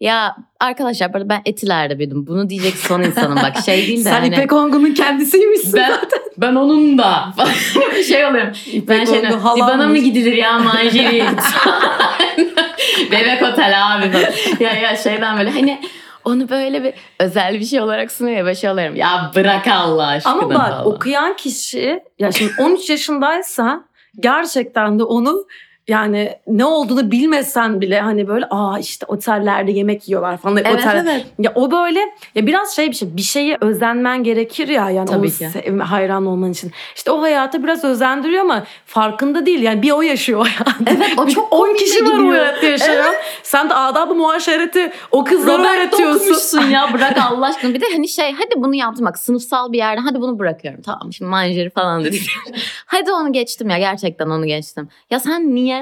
Ya 0.00 0.36
arkadaşlar 0.60 1.28
ben 1.28 1.42
Etiler'de 1.44 1.98
büyüdüm. 1.98 2.26
Bunu 2.26 2.50
diyecek 2.50 2.74
son 2.76 3.02
insanım 3.02 3.36
bak. 3.42 3.56
Şey 3.64 3.86
değil 3.86 3.98
de 3.98 4.02
Sen 4.02 4.12
hani. 4.12 4.26
İpek 4.26 4.52
Ongun'un 4.52 4.94
kendisiymişsin 4.94 5.72
Ben, 5.74 5.90
zaten. 5.90 6.20
ben 6.38 6.54
onun 6.54 6.98
da 6.98 7.28
şey 8.08 8.26
oluyorum. 8.26 8.52
Ben 8.66 8.78
İpek 8.78 9.08
şey 9.08 9.18
Ongun 9.18 9.28
diyorum, 9.28 9.60
bana 9.60 9.86
mı 9.88 9.98
gidilir 9.98 10.32
ya 10.32 10.58
manjeri? 10.58 11.24
Bebek 13.12 13.42
otel 13.42 13.74
abi 13.96 14.10
falan. 14.12 14.24
Ya 14.60 14.72
ya 14.72 14.96
şeyden 14.96 15.38
böyle 15.38 15.50
hani 15.50 15.80
onu 16.24 16.48
böyle 16.48 16.84
bir 16.84 16.92
özel 17.20 17.60
bir 17.60 17.64
şey 17.64 17.80
olarak 17.80 18.12
sunuyor 18.12 18.36
ya 18.36 18.46
ben 18.46 18.52
şey 18.52 18.70
oluyorum. 18.70 18.96
Ya 18.96 19.30
bırak 19.34 19.66
Allah 19.68 20.06
aşkına 20.06 20.32
Ama 20.32 20.48
bak 20.48 20.56
falan. 20.56 20.86
okuyan 20.86 21.36
kişi 21.36 22.00
ya 22.18 22.32
şimdi 22.32 22.52
13 22.60 22.90
yaşındaysa 22.90 23.84
gerçekten 24.20 24.98
de 24.98 25.02
onu 25.04 25.46
yani 25.88 26.38
ne 26.46 26.64
olduğunu 26.64 27.10
bilmesen 27.10 27.80
bile 27.80 28.00
hani 28.00 28.28
böyle 28.28 28.46
aa 28.50 28.78
işte 28.78 29.06
otellerde 29.06 29.72
yemek 29.72 30.08
yiyorlar 30.08 30.36
falan. 30.36 30.56
Evet 30.56 30.74
Otel- 30.74 31.02
evet. 31.02 31.26
Ya 31.38 31.52
o 31.54 31.70
böyle 31.70 32.00
ya 32.34 32.46
biraz 32.46 32.76
şey 32.76 32.90
bir 32.90 32.94
şey 32.94 33.16
bir 33.16 33.22
şeye 33.22 33.58
özenmen 33.60 34.24
gerekir 34.24 34.68
ya 34.68 34.90
yani 34.90 35.08
Tabii 35.08 35.30
ki. 35.30 35.48
sevme, 35.48 35.84
hayran 35.84 36.26
olman 36.26 36.50
için. 36.50 36.72
İşte 36.96 37.10
o 37.10 37.22
hayata 37.22 37.62
biraz 37.62 37.84
özendiriyor 37.84 38.42
ama 38.42 38.64
farkında 38.86 39.46
değil 39.46 39.62
yani 39.62 39.82
bir 39.82 39.90
o 39.90 40.02
yaşıyor 40.02 40.46
hayatı. 40.46 40.84
Evet 40.86 41.18
o 41.18 41.28
çok 41.28 41.52
10 41.52 41.58
komik 41.58 41.78
kişi 41.78 42.06
var 42.06 42.18
o 42.18 42.30
hayatta 42.30 42.66
yaşayan. 42.66 43.14
Sen 43.42 43.70
de 43.70 43.74
adab-ı 43.74 44.14
muaşereti 44.14 44.92
o 45.10 45.24
kızlara 45.24 45.58
Robert'te 45.58 46.04
öğretiyorsun. 46.06 46.60
ya 46.60 46.90
bırak 46.94 47.18
Allah 47.30 47.46
aşkına. 47.46 47.74
Bir 47.74 47.80
de 47.80 47.84
hani 47.92 48.08
şey 48.08 48.32
hadi 48.32 48.62
bunu 48.62 48.74
yaptım 48.74 49.06
bak 49.06 49.18
sınıfsal 49.18 49.72
bir 49.72 49.78
yerde 49.78 50.00
hadi 50.00 50.20
bunu 50.20 50.38
bırakıyorum. 50.38 50.82
Tamam 50.82 51.12
şimdi 51.12 51.28
manjeri 51.30 51.70
falan 51.70 52.04
dedik. 52.04 52.30
hadi 52.86 53.12
onu 53.12 53.32
geçtim 53.32 53.70
ya 53.70 53.78
gerçekten 53.78 54.26
onu 54.26 54.46
geçtim. 54.46 54.88
Ya 55.10 55.20
sen 55.20 55.54
niye 55.54 55.73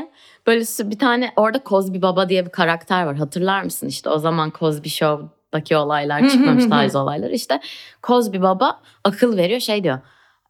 böyle 0.47 0.61
bir 0.91 0.99
tane 0.99 1.33
orada 1.37 1.61
Cosby 1.67 2.03
Baba 2.03 2.29
diye 2.29 2.47
bir 2.47 2.51
karakter 2.51 3.03
var 3.07 3.17
hatırlar 3.17 3.63
mısın? 3.63 3.87
İşte 3.87 4.11
o 4.11 4.19
zaman 4.19 4.53
Cosby 4.59 4.89
Show'daki 4.89 5.77
olaylar 5.77 6.29
çıkmamış 6.29 6.67
tarzı 6.67 6.99
olaylar. 6.99 7.31
İşte 7.31 7.61
Cosby 8.03 8.41
Baba 8.41 8.81
akıl 9.05 9.37
veriyor 9.37 9.61
şey 9.61 9.85
diyor. 9.85 9.99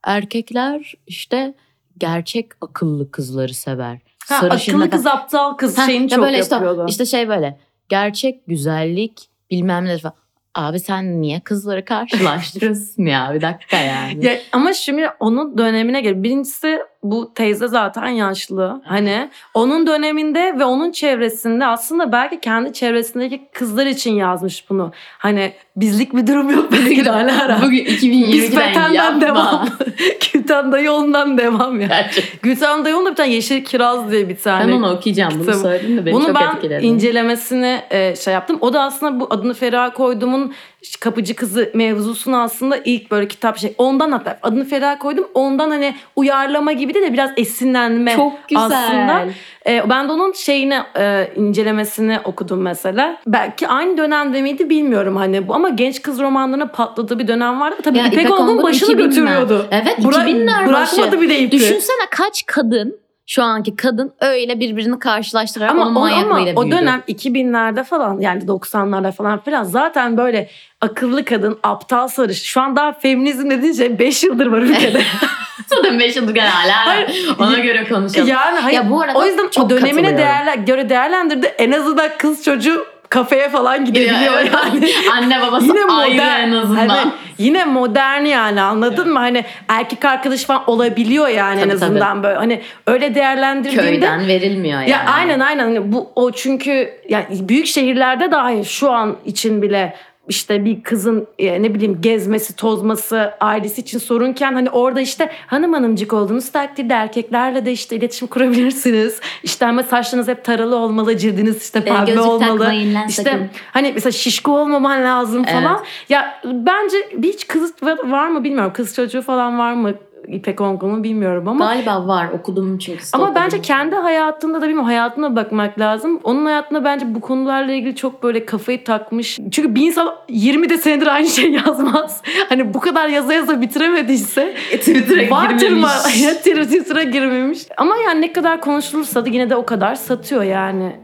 Erkekler 0.04 0.94
işte 1.06 1.54
gerçek 1.98 2.48
akıllı 2.60 3.10
kızları 3.10 3.54
sever. 3.54 3.98
Ha, 4.28 4.40
Sarışın 4.40 4.72
akıllı 4.72 4.90
kız 4.90 5.06
aptal 5.06 5.52
kız 5.52 5.78
Ha, 5.78 5.86
şeyini 5.86 6.02
ya 6.02 6.08
çok 6.08 6.24
böyle 6.24 6.40
işte, 6.40 6.54
yapıyordu. 6.54 6.86
işte 6.88 7.06
şey 7.06 7.28
böyle 7.28 7.58
gerçek 7.88 8.46
güzellik 8.46 9.28
bilmem 9.50 9.84
ne 9.84 9.98
falan. 9.98 10.14
Abi 10.54 10.80
sen 10.80 11.22
niye 11.22 11.40
kızları 11.40 11.84
karşılaştırıyorsun 11.84 13.02
ya 13.02 13.30
bir 13.34 13.40
dakika 13.40 13.76
yani. 13.76 14.26
Ya, 14.26 14.38
ama 14.52 14.72
şimdi 14.72 15.10
onun 15.20 15.58
dönemine 15.58 16.00
göre 16.00 16.22
birincisi 16.22 16.78
bu 17.02 17.34
teyze 17.34 17.68
zaten 17.68 18.08
yaşlı. 18.08 18.82
Hani 18.84 19.30
onun 19.54 19.86
döneminde 19.86 20.54
ve 20.58 20.64
onun 20.64 20.90
çevresinde 20.92 21.66
aslında 21.66 22.12
belki 22.12 22.40
kendi 22.40 22.72
çevresindeki 22.72 23.42
kızlar 23.52 23.86
için 23.86 24.12
yazmış 24.14 24.70
bunu. 24.70 24.92
Hani 25.18 25.52
bizlik 25.76 26.16
bir 26.16 26.26
durum 26.26 26.50
yok 26.50 26.72
belki 26.72 27.04
de 27.04 27.10
hala 27.10 27.42
ara. 27.42 27.62
Bugün 27.62 27.84
Biz 27.86 28.04
2020'den 28.04 28.50
Feten'den 28.60 28.92
yapma. 28.92 29.20
devam. 29.20 29.68
Gülten 30.32 30.72
Dayıoğlu'ndan 30.72 31.38
devam 31.38 31.80
ya. 31.80 31.86
Gerçek. 31.86 32.42
Gülten 32.42 32.84
Dayıoğlu'nda 32.84 33.10
bir 33.10 33.16
tane 33.16 33.32
Yeşil 33.32 33.64
Kiraz 33.64 34.10
diye 34.10 34.28
bir 34.28 34.36
tane. 34.36 34.72
Ben 34.72 34.76
onu 34.76 34.90
okuyacağım. 34.92 35.32
Bunu 35.34 35.40
kitabı. 35.40 35.58
söyledin 35.58 35.96
de 35.96 36.06
beni 36.06 36.14
Bunu 36.14 36.26
çok 36.26 36.34
ben 36.34 36.56
etkiledi. 36.56 36.86
incelemesini 36.86 37.80
e, 37.90 38.16
şey 38.16 38.34
yaptım. 38.34 38.58
O 38.60 38.72
da 38.72 38.82
aslında 38.82 39.20
bu 39.20 39.26
adını 39.30 39.54
Feriha 39.54 39.92
koyduğumun 39.92 40.52
kapıcı 41.00 41.34
kızı 41.36 41.70
mevzusunu 41.74 42.40
aslında 42.40 42.76
ilk 42.84 43.10
böyle 43.10 43.28
kitap 43.28 43.58
şey. 43.58 43.74
Ondan 43.78 44.12
hatta 44.12 44.38
adını 44.42 44.64
Feriha 44.64 44.98
koydum. 44.98 45.26
Ondan 45.34 45.70
hani 45.70 45.94
uyarlama 46.16 46.72
gibi 46.72 46.94
de, 46.94 47.02
de 47.02 47.12
biraz 47.12 47.30
esinlenme. 47.36 48.16
çok 48.16 48.48
güzel. 48.48 48.64
aslında. 48.64 49.24
E, 49.66 49.90
ben 49.90 50.08
de 50.08 50.12
onun 50.12 50.32
şeyini 50.32 50.78
e, 50.98 51.32
incelemesini 51.36 52.18
okudum 52.24 52.60
mesela. 52.62 53.16
Belki 53.26 53.68
aynı 53.68 53.96
dönemde 53.96 54.42
miydi 54.42 54.70
bilmiyorum 54.70 55.16
hani 55.16 55.48
bu 55.48 55.54
ama 55.54 55.68
genç 55.68 56.02
kız 56.02 56.18
romanlarına 56.20 56.66
patladığı 56.66 57.18
bir 57.18 57.28
dönem 57.28 57.60
vardı. 57.60 57.76
Tabii 57.84 57.98
Ya 57.98 58.06
İpek, 58.06 58.18
İpek 58.18 58.40
Ongun 58.40 58.62
başını 58.62 58.88
2000'ler. 58.92 58.96
götürüyordu. 58.96 59.66
Evet 59.70 59.98
Bıra- 59.98 60.24
2000'ler 60.24 60.68
Bırakmadı 60.68 61.06
başı. 61.12 61.20
bir 61.20 61.28
de 61.28 61.38
ipi. 61.38 61.52
Düşünsene 61.56 62.06
kaç 62.10 62.46
kadın 62.46 63.01
şu 63.26 63.42
anki 63.42 63.76
kadın 63.76 64.12
öyle 64.20 64.60
birbirini 64.60 64.98
karşılaştırarak 64.98 65.70
Ama, 65.70 65.86
onun 65.86 65.94
o, 65.94 66.14
ama 66.14 66.40
o 66.56 66.70
dönem 66.70 67.02
2000'lerde 67.08 67.84
falan 67.84 68.20
yani 68.20 68.42
90'larda 68.44 69.12
falan 69.12 69.42
filan 69.42 69.64
zaten 69.64 70.16
böyle 70.16 70.48
akıllı 70.80 71.24
kadın, 71.24 71.58
aptal 71.62 72.08
sarış. 72.08 72.42
Şu 72.42 72.60
an 72.60 72.76
daha 72.76 72.92
feminizm 72.92 73.50
dediğin 73.50 73.72
şey 73.72 73.98
5 73.98 74.24
yıldır 74.24 74.46
var 74.46 74.58
ülkede. 74.58 75.02
Zaten 75.66 75.98
5 75.98 76.16
yıldır 76.16 76.36
hala. 76.36 76.86
Hayır. 76.86 77.28
Ona 77.38 77.58
göre 77.58 77.88
konuşalım. 77.88 78.28
yani 78.28 78.58
hayır. 78.58 78.76
Ya 78.76 78.90
bu 78.90 79.00
arada 79.00 79.18
o 79.18 79.26
yüzden 79.26 79.48
çok 79.48 79.66
o 79.66 79.70
dönemine 79.70 80.18
değerler, 80.18 80.54
göre 80.58 80.88
değerlendirdi. 80.88 81.46
En 81.46 81.72
azından 81.72 82.10
kız 82.18 82.44
çocuğu 82.44 82.86
kafeye 83.12 83.48
falan 83.48 83.84
gidebiliyor 83.84 84.32
Evet. 84.40 84.52
yani. 84.52 84.90
Anne 85.12 85.40
babası 85.40 85.66
yine 85.66 85.84
ayrı 85.84 86.14
modern 86.14 86.40
en 86.40 86.52
azından. 86.52 86.88
Hani 86.88 87.12
yine 87.38 87.64
modern 87.64 88.24
yani 88.24 88.60
anladın 88.60 89.12
mı? 89.12 89.18
Hani 89.18 89.44
erkek 89.68 90.04
arkadaş 90.04 90.44
falan 90.44 90.62
olabiliyor 90.70 91.28
yani 91.28 91.60
en 91.60 91.68
Tabii, 91.68 91.78
tabii. 91.78 91.84
azından 91.84 92.22
böyle. 92.22 92.36
Hani 92.36 92.62
öyle 92.86 93.14
değerlendirdiğinde 93.14 93.90
Köyden 93.90 94.26
verilmiyor 94.26 94.80
yani. 94.80 94.90
Ya 94.90 95.04
aynen 95.06 95.40
aynen 95.40 95.64
Hani 95.64 95.92
bu 95.92 96.10
o 96.16 96.32
çünkü 96.32 96.90
yani 97.08 97.24
büyük 97.30 97.66
şehirlerde 97.66 98.30
dahi 98.30 98.64
şu 98.64 98.90
an 98.90 99.16
için 99.24 99.62
bile 99.62 99.94
işte 100.28 100.64
bir 100.64 100.82
kızın 100.82 101.26
e, 101.38 101.62
ne 101.62 101.74
bileyim 101.74 101.98
gezmesi, 102.00 102.56
tozması 102.56 103.34
ailesi 103.40 103.80
için 103.80 103.98
sorunken 103.98 104.52
hani 104.52 104.70
orada 104.70 105.00
işte 105.00 105.30
hanım 105.46 105.72
hanımcık 105.72 106.12
olduğunuz 106.12 106.52
takdirde 106.52 106.94
erkeklerle 106.94 107.66
de 107.66 107.72
işte 107.72 107.96
iletişim 107.96 108.28
kurabilirsiniz. 108.28 109.20
İşte 109.42 109.66
ama 109.66 109.82
saçlarınız 109.82 110.28
hep 110.28 110.44
taralı 110.44 110.76
olmalı, 110.76 111.16
cildiniz 111.16 111.62
işte 111.62 111.84
pembe 111.84 112.20
olmalı. 112.20 112.72
işte 113.08 113.22
sakın. 113.22 113.50
hani 113.72 113.92
mesela 113.94 114.12
şişko 114.12 114.52
olmaman 114.52 115.04
lazım 115.04 115.44
falan. 115.44 115.76
Evet. 115.78 116.10
Ya 116.10 116.40
bence 116.44 116.96
bir 117.12 117.32
hiç 117.32 117.46
kız 117.46 117.74
var 118.04 118.28
mı 118.28 118.44
bilmiyorum. 118.44 118.72
Kız 118.74 118.94
çocuğu 118.94 119.22
falan 119.22 119.58
var 119.58 119.74
mı? 119.74 119.94
İpek 120.28 120.60
Ongun'un 120.60 121.04
bilmiyorum 121.04 121.48
ama. 121.48 121.64
Galiba 121.64 122.06
var 122.06 122.28
okudum 122.32 122.78
çünkü. 122.78 123.02
Ama 123.12 123.34
bence 123.34 123.62
kendi 123.62 123.96
hayatında 123.96 124.58
da 124.58 124.62
bilmiyorum 124.62 124.84
hayatına 124.84 125.36
bakmak 125.36 125.78
lazım. 125.78 126.20
Onun 126.24 126.44
hayatında 126.44 126.84
bence 126.84 127.14
bu 127.14 127.20
konularla 127.20 127.72
ilgili 127.72 127.96
çok 127.96 128.22
böyle 128.22 128.46
kafayı 128.46 128.84
takmış. 128.84 129.38
Çünkü 129.50 129.74
bir 129.74 129.86
insan 129.86 130.14
20 130.28 130.68
de 130.68 130.78
senedir 130.78 131.06
aynı 131.06 131.28
şey 131.28 131.50
yazmaz. 131.66 132.22
Hani 132.48 132.74
bu 132.74 132.80
kadar 132.80 133.08
yaza 133.08 133.32
yaza 133.34 133.60
bitiremediyse 133.60 134.54
Twitter'a 134.70 135.30
vardır 135.36 135.54
mı? 135.54 135.58
girmemiş. 135.60 136.22
Ya, 136.22 136.34
Twitter'a 136.34 137.02
girmemiş. 137.02 137.58
Ama 137.76 137.96
yani 138.06 138.20
ne 138.20 138.32
kadar 138.32 138.60
konuşulursa 138.60 139.24
da 139.24 139.28
yine 139.28 139.50
de 139.50 139.56
o 139.56 139.66
kadar 139.66 139.94
satıyor 139.94 140.42
yani. 140.42 140.96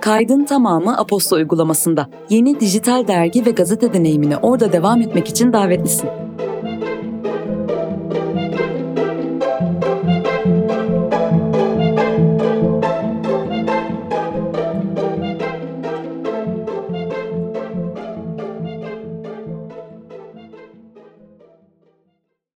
Kaydın 0.00 0.44
tamamı 0.44 0.98
Aposto 0.98 1.36
uygulamasında. 1.36 2.08
Yeni 2.28 2.60
dijital 2.60 3.06
dergi 3.08 3.46
ve 3.46 3.50
gazete 3.50 3.92
deneyimine 3.92 4.36
orada 4.36 4.72
devam 4.72 5.00
etmek 5.00 5.28
için 5.28 5.52
davetlisin. 5.52 6.10